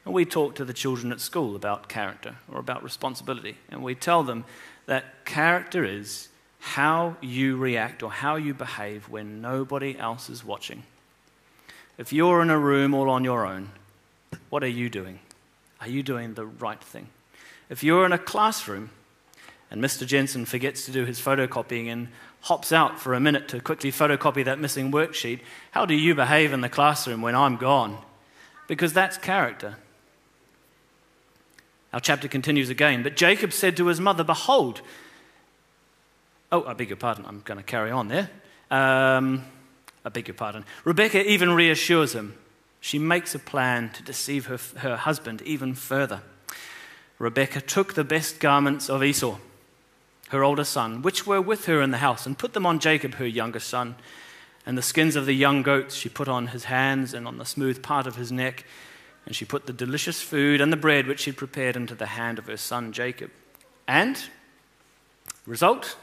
And 0.05 0.13
we 0.13 0.25
talk 0.25 0.55
to 0.55 0.65
the 0.65 0.73
children 0.73 1.11
at 1.11 1.19
school 1.19 1.55
about 1.55 1.89
character 1.89 2.35
or 2.51 2.59
about 2.59 2.83
responsibility. 2.83 3.57
And 3.69 3.83
we 3.83 3.95
tell 3.95 4.23
them 4.23 4.45
that 4.85 5.25
character 5.25 5.83
is 5.83 6.29
how 6.59 7.17
you 7.21 7.57
react 7.57 8.01
or 8.03 8.11
how 8.11 8.35
you 8.35 8.53
behave 8.53 9.09
when 9.09 9.41
nobody 9.41 9.97
else 9.97 10.29
is 10.29 10.43
watching. 10.43 10.83
If 11.97 12.13
you're 12.13 12.41
in 12.41 12.49
a 12.49 12.59
room 12.59 12.93
all 12.93 13.09
on 13.09 13.23
your 13.23 13.45
own, 13.45 13.71
what 14.49 14.63
are 14.63 14.67
you 14.67 14.89
doing? 14.89 15.19
Are 15.81 15.87
you 15.87 16.03
doing 16.03 16.33
the 16.33 16.45
right 16.45 16.81
thing? 16.81 17.09
If 17.69 17.83
you're 17.83 18.05
in 18.05 18.11
a 18.11 18.17
classroom 18.17 18.91
and 19.69 19.83
Mr. 19.83 20.05
Jensen 20.05 20.45
forgets 20.45 20.85
to 20.85 20.91
do 20.91 21.05
his 21.05 21.19
photocopying 21.19 21.87
and 21.91 22.07
hops 22.47 22.71
out 22.71 22.99
for 22.99 23.13
a 23.13 23.19
minute 23.19 23.47
to 23.49 23.59
quickly 23.59 23.91
photocopy 23.91 24.43
that 24.45 24.57
missing 24.57 24.91
worksheet, 24.91 25.41
how 25.71 25.85
do 25.85 25.93
you 25.93 26.15
behave 26.15 26.53
in 26.53 26.61
the 26.61 26.69
classroom 26.69 27.21
when 27.21 27.35
I'm 27.35 27.57
gone? 27.57 27.97
Because 28.67 28.93
that's 28.93 29.17
character. 29.17 29.75
Our 31.91 31.99
chapter 31.99 32.27
continues 32.27 32.69
again. 32.69 33.03
But 33.03 33.15
Jacob 33.15 33.51
said 33.51 33.75
to 33.77 33.87
his 33.87 33.99
mother, 33.99 34.23
Behold, 34.23 34.81
Oh, 36.51 36.63
I 36.65 36.73
beg 36.73 36.89
your 36.89 36.97
pardon. 36.97 37.25
I'm 37.25 37.41
going 37.43 37.57
to 37.57 37.63
carry 37.63 37.91
on 37.91 38.07
there. 38.07 38.29
Um, 38.71 39.43
I 40.05 40.09
beg 40.09 40.27
your 40.27 40.35
pardon. 40.35 40.63
Rebecca 40.85 41.29
even 41.29 41.51
reassures 41.51 42.13
him. 42.13 42.35
She 42.79 42.99
makes 42.99 43.35
a 43.35 43.39
plan 43.39 43.89
to 43.91 44.03
deceive 44.03 44.45
her, 44.45 44.59
her 44.77 44.95
husband 44.95 45.41
even 45.41 45.73
further. 45.73 46.21
Rebecca 47.19 47.59
took 47.59 47.95
the 47.95 48.03
best 48.05 48.39
garments 48.39 48.89
of 48.89 49.03
Esau, 49.03 49.37
her 50.29 50.43
older 50.43 50.63
son, 50.63 51.01
which 51.01 51.25
were 51.25 51.41
with 51.41 51.65
her 51.65 51.81
in 51.81 51.91
the 51.91 51.97
house, 51.97 52.25
and 52.25 52.37
put 52.37 52.53
them 52.53 52.65
on 52.65 52.79
Jacob, 52.79 53.15
her 53.15 53.25
younger 53.25 53.59
son. 53.59 53.95
And 54.65 54.77
the 54.77 54.81
skins 54.81 55.15
of 55.15 55.25
the 55.25 55.33
young 55.33 55.63
goats 55.63 55.95
she 55.95 56.09
put 56.09 56.27
on 56.27 56.47
his 56.47 56.65
hands 56.65 57.13
and 57.13 57.27
on 57.27 57.37
the 57.37 57.45
smooth 57.45 57.81
part 57.81 58.05
of 58.05 58.17
his 58.17 58.31
neck. 58.31 58.65
And 59.25 59.35
she 59.35 59.45
put 59.45 59.65
the 59.65 59.73
delicious 59.73 60.21
food 60.21 60.59
and 60.59 60.71
the 60.71 60.77
bread 60.77 61.07
which 61.07 61.21
she 61.21 61.31
prepared 61.31 61.75
into 61.75 61.95
the 61.95 62.07
hand 62.07 62.37
of 62.37 62.47
her 62.47 62.57
son 62.57 62.91
Jacob. 62.91 63.31
And, 63.87 64.21
result, 65.45 65.95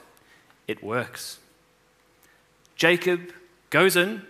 it 0.66 0.82
works. 0.82 1.38
Jacob 2.76 3.32
goes 3.68 3.96
in 3.96 4.22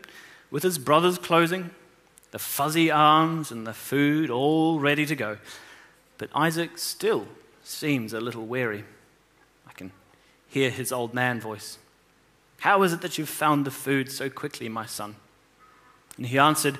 with 0.50 0.64
his 0.64 0.78
brother's 0.78 1.18
clothing, 1.18 1.70
the 2.32 2.38
fuzzy 2.38 2.90
arms, 2.90 3.52
and 3.52 3.66
the 3.66 3.72
food 3.72 4.30
all 4.30 4.80
ready 4.80 5.06
to 5.06 5.14
go. 5.14 5.38
But 6.18 6.30
Isaac 6.34 6.78
still 6.78 7.28
seems 7.62 8.12
a 8.12 8.20
little 8.20 8.46
weary. 8.46 8.84
I 9.68 9.72
can 9.72 9.92
hear 10.48 10.70
his 10.70 10.92
old 10.92 11.14
man 11.14 11.40
voice. 11.40 11.78
How 12.60 12.82
is 12.82 12.92
it 12.92 13.02
that 13.02 13.18
you've 13.18 13.28
found 13.28 13.64
the 13.64 13.70
food 13.70 14.10
so 14.10 14.30
quickly, 14.30 14.68
my 14.68 14.86
son? 14.86 15.16
And 16.16 16.26
he 16.26 16.38
answered, 16.38 16.78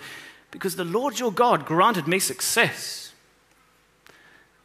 Because 0.51 0.77
the 0.77 0.85
Lord 0.85 1.19
your 1.19 1.33
God 1.33 1.67
granted 1.67 2.07
me 2.07 2.19
success. 2.19 3.13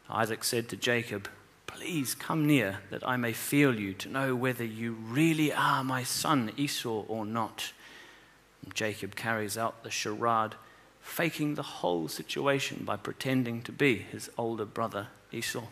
Isaac 0.09 0.43
said 0.43 0.69
to 0.69 0.77
Jacob, 0.77 1.27
Please 1.67 2.15
come 2.15 2.45
near 2.45 2.79
that 2.89 3.07
I 3.07 3.15
may 3.15 3.31
feel 3.31 3.79
you 3.79 3.93
to 3.93 4.09
know 4.09 4.35
whether 4.35 4.63
you 4.63 4.93
really 4.93 5.53
are 5.53 5.83
my 5.83 6.03
son 6.03 6.51
Esau 6.57 7.05
or 7.07 7.25
not. 7.25 7.73
And 8.63 8.73
Jacob 8.73 9.15
carries 9.15 9.57
out 9.57 9.83
the 9.83 9.91
charade, 9.91 10.55
faking 10.99 11.55
the 11.55 11.63
whole 11.63 12.07
situation 12.07 12.83
by 12.83 12.97
pretending 12.97 13.61
to 13.63 13.71
be 13.71 13.97
his 13.97 14.29
older 14.37 14.65
brother 14.65 15.07
Esau. 15.31 15.63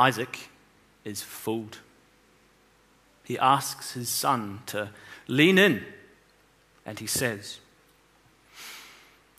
Isaac 0.00 0.48
is 1.04 1.20
fooled. 1.20 1.78
He 3.22 3.38
asks 3.38 3.92
his 3.92 4.08
son 4.08 4.60
to 4.66 4.88
lean 5.28 5.58
in 5.58 5.84
And 6.86 6.98
he 6.98 7.06
says, 7.06 7.58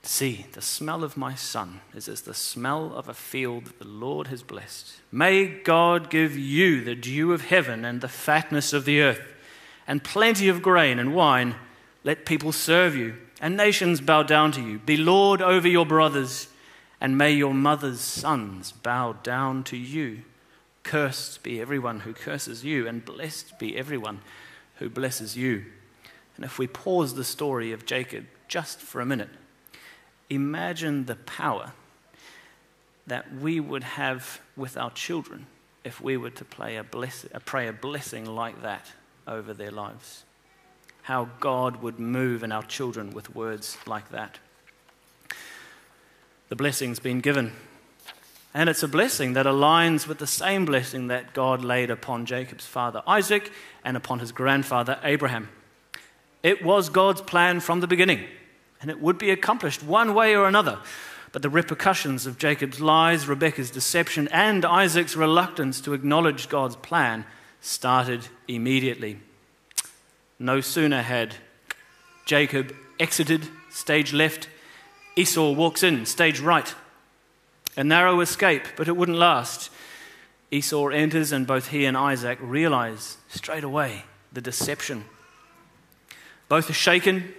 See, 0.03 0.45
the 0.53 0.61
smell 0.61 1.03
of 1.03 1.17
my 1.17 1.33
son 1.33 1.81
is 1.95 2.07
as 2.07 2.21
the 2.21 2.35
smell 2.35 2.93
of 2.95 3.09
a 3.09 3.13
field 3.13 3.65
that 3.65 3.79
the 3.79 3.87
Lord 3.87 4.27
has 4.27 4.43
blessed. 4.43 4.93
May 5.11 5.45
God 5.45 6.09
give 6.11 6.37
you 6.37 6.83
the 6.83 6.95
dew 6.95 7.33
of 7.33 7.45
heaven 7.45 7.83
and 7.83 8.01
the 8.01 8.07
fatness 8.07 8.71
of 8.71 8.85
the 8.85 9.01
earth, 9.01 9.33
and 9.87 10.03
plenty 10.03 10.47
of 10.47 10.61
grain 10.61 10.99
and 10.99 11.13
wine. 11.15 11.55
Let 12.03 12.25
people 12.25 12.51
serve 12.51 12.95
you, 12.95 13.15
and 13.39 13.57
nations 13.57 13.99
bow 14.01 14.23
down 14.23 14.51
to 14.53 14.61
you. 14.61 14.79
Be 14.79 14.97
Lord 14.97 15.41
over 15.41 15.67
your 15.67 15.85
brothers, 15.85 16.47
and 16.99 17.17
may 17.17 17.31
your 17.31 17.53
mother's 17.53 18.01
sons 18.01 18.71
bow 18.71 19.13
down 19.23 19.63
to 19.65 19.77
you. 19.77 20.21
Cursed 20.83 21.43
be 21.43 21.61
everyone 21.61 22.01
who 22.01 22.13
curses 22.13 22.63
you, 22.63 22.87
and 22.87 23.05
blessed 23.05 23.57
be 23.59 23.77
everyone 23.77 24.21
who 24.75 24.89
blesses 24.89 25.37
you. 25.37 25.65
And 26.35 26.45
if 26.45 26.57
we 26.57 26.67
pause 26.67 27.13
the 27.13 27.23
story 27.23 27.71
of 27.71 27.85
Jacob 27.85 28.25
just 28.47 28.79
for 28.79 28.99
a 28.99 29.05
minute, 29.05 29.29
imagine 30.29 31.05
the 31.05 31.15
power 31.15 31.73
that 33.07 33.33
we 33.35 33.59
would 33.59 33.83
have 33.83 34.41
with 34.55 34.77
our 34.77 34.91
children 34.91 35.47
if 35.83 35.99
we 35.99 36.17
were 36.17 36.29
to 36.29 36.45
play 36.45 36.77
a 36.77 36.83
bless, 36.83 37.25
pray 37.45 37.67
a 37.67 37.73
blessing 37.73 38.25
like 38.25 38.61
that 38.61 38.85
over 39.27 39.53
their 39.53 39.71
lives. 39.71 40.23
How 41.03 41.29
God 41.39 41.81
would 41.81 41.99
move 41.99 42.43
in 42.43 42.51
our 42.51 42.63
children 42.63 43.11
with 43.11 43.35
words 43.35 43.77
like 43.87 44.09
that. 44.11 44.37
The 46.49 46.55
blessing's 46.55 46.99
been 46.99 47.21
given. 47.21 47.53
And 48.53 48.69
it's 48.69 48.83
a 48.83 48.87
blessing 48.87 49.33
that 49.33 49.45
aligns 49.45 50.07
with 50.07 50.17
the 50.17 50.27
same 50.27 50.65
blessing 50.65 51.07
that 51.07 51.33
God 51.33 51.63
laid 51.63 51.89
upon 51.89 52.25
Jacob's 52.25 52.65
father 52.65 53.01
Isaac 53.07 53.51
and 53.83 53.95
upon 53.95 54.19
his 54.19 54.31
grandfather 54.31 54.99
Abraham. 55.03 55.49
It 56.43 56.63
was 56.63 56.89
God's 56.89 57.21
plan 57.21 57.59
from 57.59 57.79
the 57.79 57.87
beginning 57.87 58.25
and 58.81 58.89
it 58.89 58.99
would 58.99 59.17
be 59.17 59.29
accomplished 59.29 59.83
one 59.83 60.13
way 60.13 60.35
or 60.35 60.47
another. 60.47 60.79
But 61.31 61.43
the 61.43 61.49
repercussions 61.49 62.25
of 62.25 62.37
Jacob's 62.37 62.81
lies, 62.81 63.27
Rebekah's 63.27 63.71
deception, 63.71 64.27
and 64.29 64.65
Isaac's 64.65 65.15
reluctance 65.15 65.79
to 65.81 65.93
acknowledge 65.93 66.49
God's 66.49 66.75
plan 66.75 67.25
started 67.61 68.27
immediately. 68.47 69.19
No 70.39 70.59
sooner 70.59 71.03
had 71.03 71.35
Jacob 72.25 72.75
exited, 72.99 73.47
stage 73.69 74.11
left, 74.11 74.49
Esau 75.15 75.51
walks 75.51 75.83
in, 75.83 76.05
stage 76.05 76.39
right. 76.39 76.73
A 77.77 77.83
narrow 77.83 78.19
escape, 78.19 78.63
but 78.75 78.87
it 78.87 78.97
wouldn't 78.97 79.17
last. 79.17 79.69
Esau 80.51 80.87
enters, 80.87 81.31
and 81.31 81.47
both 81.47 81.69
he 81.69 81.85
and 81.85 81.95
Isaac 81.95 82.37
realize 82.41 83.17
straight 83.29 83.63
away 83.63 84.03
the 84.33 84.41
deception. 84.41 85.05
Both 86.49 86.69
are 86.69 86.73
shaken, 86.73 87.33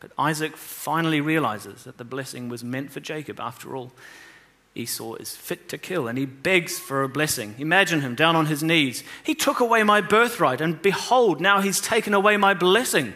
but 0.00 0.12
Isaac 0.18 0.56
finally 0.56 1.20
realizes 1.20 1.84
that 1.84 1.98
the 1.98 2.04
blessing 2.04 2.48
was 2.48 2.62
meant 2.62 2.92
for 2.92 3.00
Jacob 3.00 3.40
after 3.40 3.74
all. 3.74 3.92
Esau 4.76 5.14
is 5.14 5.34
fit 5.34 5.68
to 5.70 5.78
kill 5.78 6.06
and 6.06 6.18
he 6.18 6.26
begs 6.26 6.78
for 6.78 7.02
a 7.02 7.08
blessing. 7.08 7.54
Imagine 7.58 8.02
him 8.02 8.14
down 8.14 8.36
on 8.36 8.46
his 8.46 8.62
knees. 8.62 9.02
He 9.24 9.34
took 9.34 9.58
away 9.58 9.82
my 9.82 10.00
birthright, 10.00 10.60
and 10.60 10.80
behold, 10.80 11.40
now 11.40 11.60
he's 11.60 11.80
taken 11.80 12.14
away 12.14 12.36
my 12.36 12.54
blessing. 12.54 13.14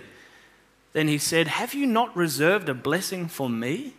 Then 0.93 1.07
he 1.07 1.19
said, 1.19 1.47
Have 1.47 1.75
you 1.75 1.87
not 1.87 2.17
reserved 2.17 2.69
a 2.69 2.75
blessing 2.75 3.29
for 3.29 3.49
me? 3.49 3.95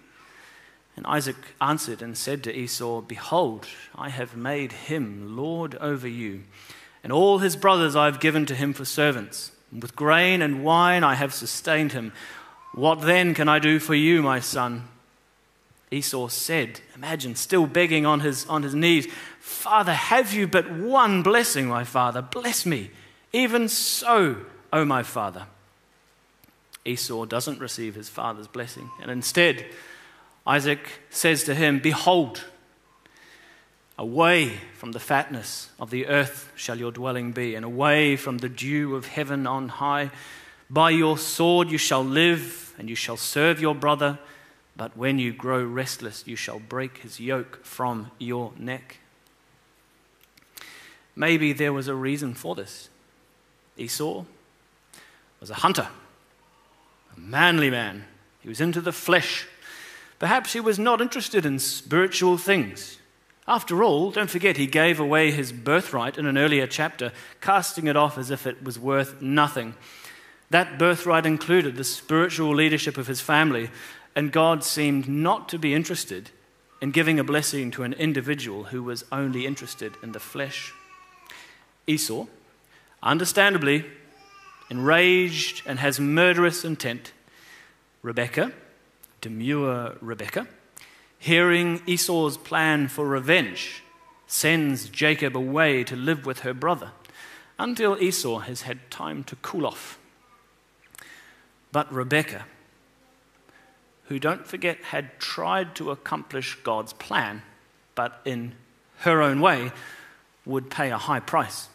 And 0.96 1.08
Isaac 1.08 1.38
answered 1.60 2.02
and 2.02 2.18
said 2.18 2.44
to 2.44 2.56
Esau, 2.56 3.02
Behold, 3.02 3.68
I 3.96 4.10
have 4.10 4.36
made 4.36 4.72
him 4.72 5.36
lord 5.36 5.76
over 5.76 6.08
you, 6.08 6.44
and 7.04 7.12
all 7.12 7.40
his 7.40 7.56
brothers 7.56 7.96
I 7.96 8.06
have 8.06 8.20
given 8.20 8.46
to 8.48 8.56
him 8.56 8.74
for 8.74 8.86
servants. 8.86 9.52
And 9.72 9.82
with 9.82 9.96
grain 9.96 10.42
and 10.42 10.64
wine 10.64 11.04
I 11.04 11.16
have 11.16 11.34
sustained 11.34 11.94
him. 11.94 12.12
What 12.74 13.02
then 13.02 13.34
can 13.34 13.50
I 13.50 13.60
do 13.60 13.80
for 13.80 13.96
you, 13.96 14.22
my 14.22 14.40
son? 14.40 14.88
Esau 15.92 16.30
said, 16.30 16.80
Imagine, 16.96 17.36
still 17.36 17.68
begging 17.68 18.06
on 18.06 18.22
his, 18.22 18.46
on 18.46 18.64
his 18.64 18.74
knees, 18.74 19.08
Father, 19.40 19.94
have 19.94 20.34
you 20.34 20.48
but 20.48 20.72
one 20.72 21.24
blessing, 21.24 21.68
my 21.68 21.84
father? 21.84 22.22
Bless 22.22 22.66
me. 22.66 22.92
Even 23.34 23.68
so, 23.68 24.38
O 24.72 24.86
my 24.86 25.04
father. 25.04 25.48
Esau 26.86 27.26
doesn't 27.26 27.60
receive 27.60 27.96
his 27.96 28.10
father's 28.10 28.48
blessing, 28.48 28.90
and 29.02 29.12
instead, 29.12 29.66
Isaac 30.46 30.80
says 31.10 31.44
to 31.44 31.56
him, 31.56 31.80
Behold, 31.80 32.44
away 33.98 34.58
from 34.76 34.92
the 34.92 35.00
fatness 35.00 35.70
of 35.80 35.92
the 35.92 36.08
earth 36.08 36.52
shall 36.56 36.78
your 36.78 36.92
dwelling 36.92 37.32
be, 37.32 37.56
and 37.56 37.64
away 37.64 38.16
from 38.16 38.40
the 38.40 38.50
dew 38.50 38.96
of 38.96 39.08
heaven 39.08 39.46
on 39.46 39.70
high. 39.70 40.12
By 40.70 40.92
your 40.92 41.18
sword 41.18 41.70
you 41.70 41.78
shall 41.78 42.04
live, 42.04 42.74
and 42.78 42.90
you 42.90 42.96
shall 42.96 43.18
serve 43.18 43.62
your 43.62 43.76
brother, 43.76 44.18
but 44.76 44.98
when 44.98 45.20
you 45.20 45.34
grow 45.34 45.64
restless, 45.64 46.24
you 46.26 46.36
shall 46.36 46.60
break 46.60 47.00
his 47.00 47.20
yoke 47.20 47.64
from 47.64 48.10
your 48.18 48.54
neck. 48.58 48.98
Maybe 51.16 51.54
there 51.54 51.74
was 51.74 51.88
a 51.88 51.94
reason 51.94 52.34
for 52.34 52.56
this. 52.56 52.90
Esau 53.78 54.26
was 55.40 55.50
a 55.50 55.56
hunter, 55.56 55.88
a 57.16 57.20
manly 57.20 57.70
man. 57.70 58.06
He 58.40 58.50
was 58.50 58.62
into 58.62 58.82
the 58.82 58.92
flesh. 58.92 59.46
Perhaps 60.22 60.54
he 60.54 60.60
was 60.60 60.78
not 60.78 61.02
interested 61.02 61.48
in 61.48 61.58
spiritual 61.58 62.38
things. 62.38 63.00
After 63.48 63.84
all, 63.84 64.12
don't 64.12 64.30
forget, 64.30 64.56
he 64.56 64.68
gave 64.68 65.00
away 65.00 65.32
his 65.32 65.52
birthright 65.52 66.16
in 66.16 66.28
an 66.28 66.38
earlier 66.38 66.68
chapter, 66.68 67.12
casting 67.42 67.88
it 67.88 67.98
off 67.98 68.20
as 68.20 68.30
if 68.30 68.46
it 68.46 68.62
was 68.62 68.78
worth 68.78 69.20
nothing. 69.20 69.74
That 70.52 70.78
birthright 70.78 71.26
included 71.26 71.76
the 71.76 71.84
spiritual 71.84 72.54
leadership 72.54 73.00
of 73.00 73.08
his 73.08 73.20
family, 73.20 73.72
and 74.16 74.32
God 74.32 74.64
seemed 74.64 75.10
not 75.10 75.50
to 75.50 75.58
be 75.58 75.74
interested 75.74 76.30
in 76.84 76.92
giving 76.92 77.18
a 77.18 77.24
blessing 77.24 77.72
to 77.72 77.82
an 77.82 77.94
individual 77.94 78.66
who 78.66 78.84
was 78.84 79.04
only 79.12 79.48
interested 79.48 79.96
in 80.04 80.12
the 80.12 80.20
flesh. 80.20 80.72
Esau, 81.88 82.28
understandably, 83.02 83.86
enraged 84.70 85.64
and 85.66 85.80
has 85.80 86.00
murderous 86.00 86.64
intent. 86.64 87.12
Rebekah, 88.04 88.52
demure 89.22 89.96
Rebekah, 90.02 90.48
hearing 91.18 91.82
Esau's 91.86 92.38
plan 92.38 92.88
for 92.88 93.08
revenge, 93.08 93.84
sends 94.28 94.90
Jacob 94.90 95.38
away 95.38 95.84
to 95.84 95.96
live 95.96 96.26
with 96.26 96.40
her 96.40 96.54
brother 96.54 96.92
until 97.58 98.02
Esau 98.02 98.40
has 98.40 98.64
had 98.64 98.90
time 98.90 99.24
to 99.26 99.36
cool 99.38 99.66
off 99.66 100.00
but 101.72 101.92
Rebekah, 101.92 102.46
who, 104.06 104.20
don't 104.20 104.46
forget, 104.46 104.84
had 104.86 105.20
tried 105.20 105.76
to 105.76 105.92
accomplish 105.92 106.56
God's 106.64 106.94
plan, 106.94 107.42
but 107.96 108.22
in 108.26 108.54
her 109.00 109.22
own 109.22 109.40
way, 109.40 109.72
would 110.46 110.70
pay 110.70 110.92
a 110.92 110.98
high 110.98 111.20
price. 111.20 111.70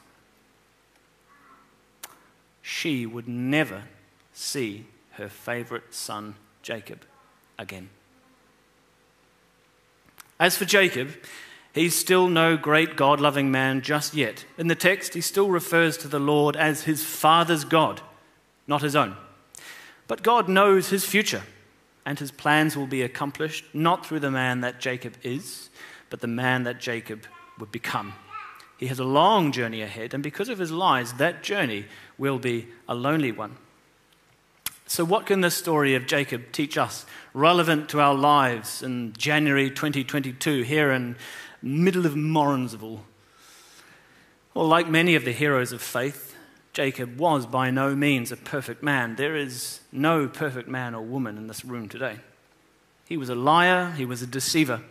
She 2.61 3.07
would 3.07 3.29
never 3.29 3.85
see 4.33 4.87
her 5.13 5.29
favorite 5.29 5.95
son, 5.95 6.35
Jacob, 6.63 7.05
again. 7.59 7.89
As 10.39 10.57
for 10.57 10.65
Jacob, 10.65 11.11
he's 11.73 11.95
still 11.95 12.29
no 12.29 12.57
great 12.57 12.97
God 12.97 13.21
loving 13.21 13.51
man 13.51 13.81
just 13.81 14.15
yet. 14.15 14.45
In 14.59 14.69
the 14.69 14.75
text, 14.75 15.15
he 15.15 15.21
still 15.21 15.49
refers 15.49 15.97
to 15.99 16.09
the 16.09 16.19
Lord 16.19 16.57
as 16.57 16.85
his 16.85 17.03
father's 17.03 17.65
God, 17.65 18.03
not 18.67 18.83
his 18.83 18.97
own. 18.97 19.17
But 20.07 20.23
God 20.23 20.49
knows 20.49 20.91
his 20.91 21.05
future, 21.05 21.43
and 22.05 22.19
his 22.19 22.31
plans 22.31 22.77
will 22.77 22.87
be 22.87 23.03
accomplished 23.03 23.65
not 23.73 24.05
through 24.05 24.21
the 24.21 24.31
man 24.31 24.61
that 24.61 24.79
Jacob 24.79 25.15
is, 25.23 25.71
but 26.11 26.21
the 26.21 26.27
man 26.27 26.65
that 26.65 26.81
Jacob 26.81 27.25
would 27.59 27.73
become. 27.73 28.13
He 28.79 28.89
has 28.89 28.99
a 28.99 29.05
long 29.05 29.53
journey 29.53 29.81
ahead, 29.81 30.13
and 30.13 30.23
because 30.23 30.51
of 30.51 30.59
his 30.59 30.71
lies, 30.71 31.15
that 31.15 31.43
journey 31.43 31.87
will 32.19 32.39
be 32.39 32.69
a 32.89 32.95
lonely 32.95 33.33
one. 33.33 33.57
So, 34.89 35.05
what 35.05 35.27
can 35.27 35.41
this 35.41 35.57
story 35.57 35.97
of 35.97 36.07
Jacob 36.07 36.53
teach 36.53 36.79
us 36.79 37.07
relevant 37.35 37.89
to 37.89 38.01
our 38.01 38.15
lives 38.15 38.85
in 38.85 39.15
January 39.15 39.69
2022 39.69 40.63
here 40.63 40.93
in 40.93 41.17
middle 41.61 42.07
of 42.07 42.15
Morrinsville? 42.15 43.03
Well, 44.55 44.69
like 44.69 44.89
many 44.89 45.17
of 45.17 45.25
the 45.25 45.33
heroes 45.33 45.73
of 45.73 45.83
faith, 45.83 46.37
Jacob 46.73 47.19
was 47.19 47.47
by 47.47 47.73
no 47.73 47.97
means 47.97 48.31
a 48.31 48.37
perfect 48.37 48.81
man. 48.81 49.17
There 49.17 49.35
is 49.35 49.81
no 49.91 50.29
perfect 50.29 50.69
man 50.69 50.95
or 50.95 51.03
woman 51.03 51.37
in 51.37 51.49
this 51.49 51.65
room 51.65 51.89
today. 51.89 52.21
He 53.07 53.17
was 53.17 53.29
a 53.29 53.35
liar, 53.35 53.91
he 53.91 54.05
was 54.05 54.23
a 54.23 54.27
deceiver. 54.27 54.83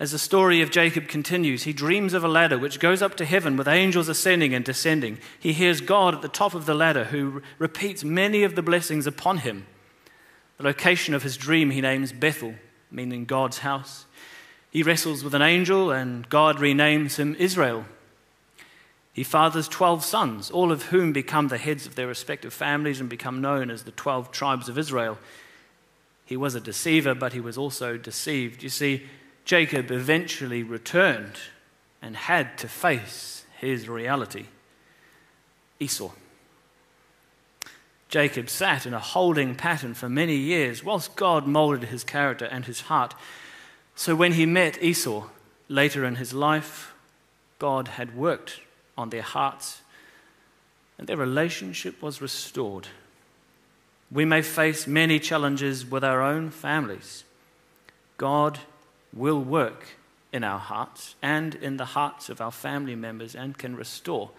As 0.00 0.10
the 0.10 0.18
story 0.18 0.60
of 0.60 0.70
Jacob 0.70 1.06
continues, 1.06 1.62
he 1.62 1.72
dreams 1.72 2.12
of 2.14 2.24
a 2.24 2.28
ladder 2.28 2.58
which 2.58 2.80
goes 2.80 3.02
up 3.02 3.16
to 3.16 3.24
heaven 3.24 3.56
with 3.56 3.68
angels 3.68 4.08
ascending 4.08 4.54
and 4.54 4.64
descending. 4.64 5.18
He 5.38 5.52
hears 5.52 5.80
God 5.80 6.14
at 6.14 6.22
the 6.22 6.28
top 6.28 6.54
of 6.54 6.66
the 6.66 6.74
ladder 6.74 7.04
who 7.04 7.42
repeats 7.58 8.02
many 8.02 8.42
of 8.42 8.56
the 8.56 8.62
blessings 8.62 9.06
upon 9.06 9.38
him. 9.38 9.66
The 10.56 10.64
location 10.64 11.14
of 11.14 11.22
his 11.22 11.36
dream 11.36 11.70
he 11.70 11.80
names 11.80 12.12
Bethel, 12.12 12.54
meaning 12.90 13.24
God's 13.24 13.58
house. 13.58 14.06
He 14.70 14.82
wrestles 14.82 15.22
with 15.22 15.34
an 15.34 15.42
angel 15.42 15.90
and 15.90 16.28
God 16.28 16.56
renames 16.56 17.16
him 17.16 17.36
Israel, 17.38 17.84
He 19.12 19.22
fathers 19.22 19.68
12 19.68 20.02
sons, 20.02 20.50
all 20.50 20.72
of 20.72 20.84
whom 20.84 21.12
become 21.12 21.48
the 21.48 21.58
heads 21.58 21.86
of 21.86 21.94
their 21.94 22.06
respective 22.06 22.54
families 22.54 22.98
and 22.98 23.10
become 23.10 23.42
known 23.42 23.70
as 23.70 23.84
the 23.84 23.90
12 23.90 24.30
tribes 24.30 24.70
of 24.70 24.78
Israel. 24.78 25.18
He 26.24 26.36
was 26.36 26.54
a 26.54 26.60
deceiver, 26.60 27.14
but 27.14 27.34
he 27.34 27.40
was 27.40 27.58
also 27.58 27.98
deceived. 27.98 28.62
You 28.62 28.70
see, 28.70 29.02
Jacob 29.44 29.90
eventually 29.90 30.62
returned 30.62 31.36
and 32.00 32.16
had 32.16 32.56
to 32.58 32.68
face 32.68 33.44
his 33.58 33.88
reality 33.88 34.46
Esau. 35.80 36.10
Jacob 38.08 38.48
sat 38.48 38.86
in 38.86 38.94
a 38.94 39.00
holding 39.00 39.54
pattern 39.54 39.94
for 39.94 40.08
many 40.08 40.36
years 40.36 40.84
whilst 40.84 41.16
God 41.16 41.46
molded 41.46 41.84
his 41.84 42.04
character 42.04 42.44
and 42.44 42.66
his 42.66 42.82
heart. 42.82 43.14
So 43.96 44.14
when 44.14 44.32
he 44.32 44.46
met 44.46 44.82
Esau 44.82 45.28
later 45.68 46.04
in 46.04 46.16
his 46.16 46.34
life, 46.34 46.92
God 47.58 47.88
had 47.88 48.14
worked 48.14 48.60
on 48.98 49.10
their 49.10 49.22
hearts 49.22 49.80
and 50.98 51.08
their 51.08 51.16
relationship 51.16 52.02
was 52.02 52.20
restored. 52.20 52.86
We 54.10 54.24
may 54.24 54.42
face 54.42 54.86
many 54.86 55.18
challenges 55.18 55.84
with 55.86 56.04
our 56.04 56.20
own 56.20 56.50
families. 56.50 57.24
God 58.18 58.60
will 59.12 59.40
work 59.40 59.86
in 60.32 60.42
our 60.44 60.58
hearts 60.58 61.14
and 61.22 61.54
in 61.56 61.76
the 61.76 61.84
hearts 61.84 62.28
of 62.28 62.40
our 62.40 62.52
family 62.52 62.94
members 62.94 63.34
and 63.34 63.58
can 63.58 63.76
restore 63.76 64.30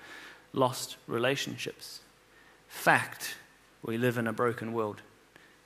lost 0.53 0.97
relationships. 1.07 1.99
Fact, 2.67 3.36
we 3.83 3.97
live 3.97 4.17
in 4.17 4.27
a 4.27 4.33
broken 4.33 4.73
world. 4.73 5.01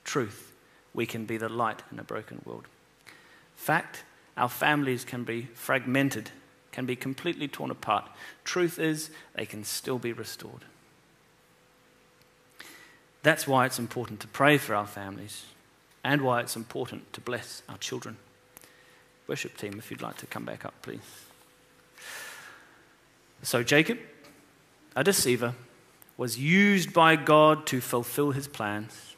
Truth, 0.04 0.52
we 0.92 1.06
can 1.06 1.24
be 1.24 1.36
the 1.36 1.48
light 1.48 1.82
in 1.92 1.98
a 1.98 2.04
broken 2.04 2.42
world. 2.44 2.66
Fact, 3.56 4.04
our 4.36 4.48
families 4.48 5.04
can 5.04 5.24
be 5.24 5.48
fragmented, 5.54 6.30
can 6.72 6.86
be 6.86 6.96
completely 6.96 7.48
torn 7.48 7.70
apart. 7.70 8.08
Truth 8.44 8.78
is, 8.78 9.10
they 9.34 9.46
can 9.46 9.64
still 9.64 9.98
be 9.98 10.12
restored. 10.12 10.64
That's 13.22 13.46
why 13.46 13.66
it's 13.66 13.78
important 13.78 14.20
to 14.20 14.28
pray 14.28 14.58
for 14.58 14.74
our 14.74 14.86
families 14.86 15.46
and 16.04 16.22
why 16.22 16.40
it's 16.40 16.56
important 16.56 17.12
to 17.12 17.20
bless 17.20 17.62
our 17.68 17.78
children. 17.78 18.16
Worship 19.28 19.56
team, 19.56 19.74
if 19.78 19.90
you'd 19.90 20.02
like 20.02 20.16
to 20.16 20.26
come 20.26 20.44
back 20.44 20.64
up, 20.64 20.74
please. 20.82 21.00
So, 23.42 23.62
Jacob, 23.62 23.98
a 24.96 25.04
deceiver, 25.04 25.54
was 26.16 26.38
used 26.38 26.92
by 26.92 27.14
God 27.14 27.66
to 27.66 27.80
fulfill 27.80 28.32
his 28.32 28.48
plans. 28.48 29.14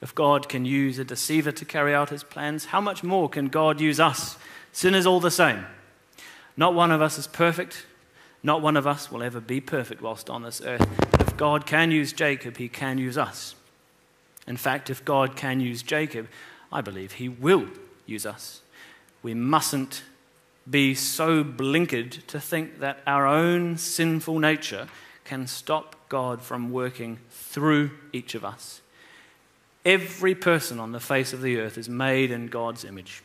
If 0.00 0.14
God 0.14 0.48
can 0.48 0.64
use 0.64 0.98
a 0.98 1.04
deceiver 1.04 1.50
to 1.50 1.64
carry 1.64 1.94
out 1.94 2.10
his 2.10 2.22
plans, 2.22 2.66
how 2.66 2.80
much 2.80 3.02
more 3.02 3.28
can 3.28 3.48
God 3.48 3.80
use 3.80 3.98
us? 3.98 4.36
Sin 4.70 4.94
is 4.94 5.06
all 5.06 5.20
the 5.20 5.30
same. 5.30 5.64
Not 6.56 6.74
one 6.74 6.92
of 6.92 7.00
us 7.02 7.18
is 7.18 7.26
perfect. 7.26 7.86
Not 8.42 8.62
one 8.62 8.76
of 8.76 8.86
us 8.86 9.10
will 9.10 9.22
ever 9.22 9.40
be 9.40 9.60
perfect 9.60 10.02
whilst 10.02 10.30
on 10.30 10.42
this 10.42 10.60
earth. 10.60 10.86
But 11.10 11.22
if 11.22 11.36
God 11.36 11.66
can 11.66 11.90
use 11.90 12.12
Jacob, 12.12 12.58
he 12.58 12.68
can 12.68 12.98
use 12.98 13.16
us. 13.18 13.54
In 14.46 14.56
fact, 14.56 14.90
if 14.90 15.04
God 15.04 15.34
can 15.34 15.58
use 15.58 15.82
Jacob, 15.82 16.28
I 16.70 16.82
believe 16.82 17.12
he 17.12 17.28
will 17.28 17.66
use 18.04 18.26
us. 18.26 18.60
We 19.26 19.34
mustn't 19.34 20.04
be 20.70 20.94
so 20.94 21.42
blinkered 21.42 22.24
to 22.28 22.38
think 22.38 22.78
that 22.78 23.00
our 23.08 23.26
own 23.26 23.76
sinful 23.76 24.38
nature 24.38 24.86
can 25.24 25.48
stop 25.48 25.96
God 26.08 26.40
from 26.40 26.70
working 26.70 27.18
through 27.28 27.90
each 28.12 28.36
of 28.36 28.44
us. 28.44 28.82
Every 29.84 30.36
person 30.36 30.78
on 30.78 30.92
the 30.92 31.00
face 31.00 31.32
of 31.32 31.42
the 31.42 31.58
earth 31.58 31.76
is 31.76 31.88
made 31.88 32.30
in 32.30 32.46
God's 32.46 32.84
image, 32.84 33.24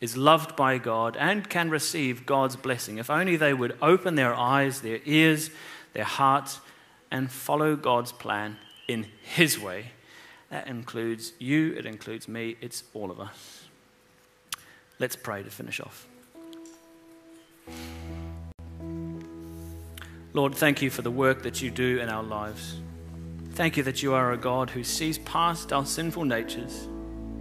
is 0.00 0.16
loved 0.16 0.56
by 0.56 0.78
God, 0.78 1.18
and 1.18 1.50
can 1.50 1.68
receive 1.68 2.24
God's 2.24 2.56
blessing 2.56 2.96
if 2.96 3.10
only 3.10 3.36
they 3.36 3.52
would 3.52 3.76
open 3.82 4.14
their 4.14 4.34
eyes, 4.34 4.80
their 4.80 5.00
ears, 5.04 5.50
their 5.92 6.04
hearts, 6.04 6.60
and 7.10 7.30
follow 7.30 7.76
God's 7.76 8.12
plan 8.12 8.56
in 8.88 9.06
His 9.20 9.60
way. 9.60 9.92
That 10.48 10.66
includes 10.66 11.34
you, 11.38 11.74
it 11.74 11.84
includes 11.84 12.26
me, 12.26 12.56
it's 12.62 12.84
all 12.94 13.10
of 13.10 13.20
us. 13.20 13.65
Let's 14.98 15.16
pray 15.16 15.42
to 15.42 15.50
finish 15.50 15.80
off. 15.80 16.06
Lord, 20.32 20.54
thank 20.54 20.80
you 20.80 20.90
for 20.90 21.02
the 21.02 21.10
work 21.10 21.42
that 21.42 21.60
you 21.60 21.70
do 21.70 21.98
in 21.98 22.08
our 22.08 22.22
lives. 22.22 22.76
Thank 23.52 23.76
you 23.76 23.82
that 23.84 24.02
you 24.02 24.14
are 24.14 24.32
a 24.32 24.36
God 24.36 24.70
who 24.70 24.84
sees 24.84 25.18
past 25.18 25.72
our 25.72 25.84
sinful 25.84 26.24
natures, 26.24 26.88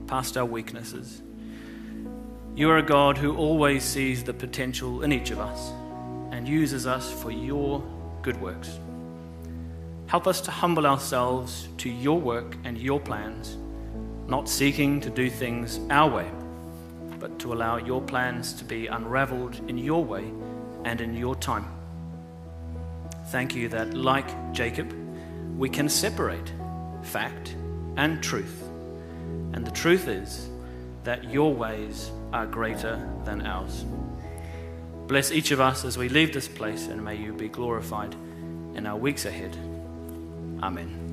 past 0.07 0.37
our 0.37 0.45
weaknesses. 0.45 1.21
You 2.55 2.69
are 2.71 2.77
a 2.77 2.83
God 2.83 3.17
who 3.17 3.35
always 3.35 3.83
sees 3.83 4.23
the 4.23 4.33
potential 4.33 5.03
in 5.03 5.11
each 5.11 5.31
of 5.31 5.39
us 5.39 5.71
and 6.31 6.47
uses 6.47 6.87
us 6.87 7.11
for 7.21 7.31
your 7.31 7.83
good 8.21 8.39
works. 8.41 8.79
Help 10.07 10.27
us 10.27 10.39
to 10.41 10.51
humble 10.51 10.85
ourselves 10.85 11.67
to 11.77 11.89
your 11.89 12.19
work 12.19 12.55
and 12.63 12.77
your 12.77 12.99
plans, 12.99 13.57
not 14.27 14.47
seeking 14.47 14.99
to 15.01 15.09
do 15.09 15.29
things 15.29 15.79
our 15.89 16.09
way 16.09 16.31
but 17.25 17.39
to 17.39 17.53
allow 17.53 17.77
your 17.77 18.03
plans 18.03 18.53
to 18.53 18.63
be 18.63 18.85
unraveled 18.85 19.59
in 19.67 19.79
your 19.79 20.05
way 20.05 20.31
and 20.83 21.01
in 21.01 21.15
your 21.15 21.35
time. 21.35 21.65
Thank 23.29 23.55
you 23.55 23.67
that, 23.69 23.95
like 23.95 24.53
Jacob, 24.53 24.93
we 25.57 25.67
can 25.67 25.89
separate 25.89 26.53
fact 27.01 27.55
and 27.97 28.21
truth. 28.21 28.61
And 29.53 29.65
the 29.65 29.71
truth 29.71 30.07
is 30.07 30.47
that 31.03 31.23
your 31.23 31.51
ways 31.51 32.11
are 32.31 32.45
greater 32.45 33.03
than 33.23 33.41
ours. 33.41 33.85
Bless 35.07 35.31
each 35.31 35.49
of 35.49 35.59
us 35.59 35.83
as 35.83 35.97
we 35.97 36.09
leave 36.09 36.31
this 36.31 36.47
place, 36.47 36.85
and 36.85 37.03
may 37.03 37.15
you 37.15 37.33
be 37.33 37.49
glorified 37.49 38.13
in 38.75 38.85
our 38.85 38.97
weeks 38.97 39.25
ahead. 39.25 39.57
Amen. 40.61 41.04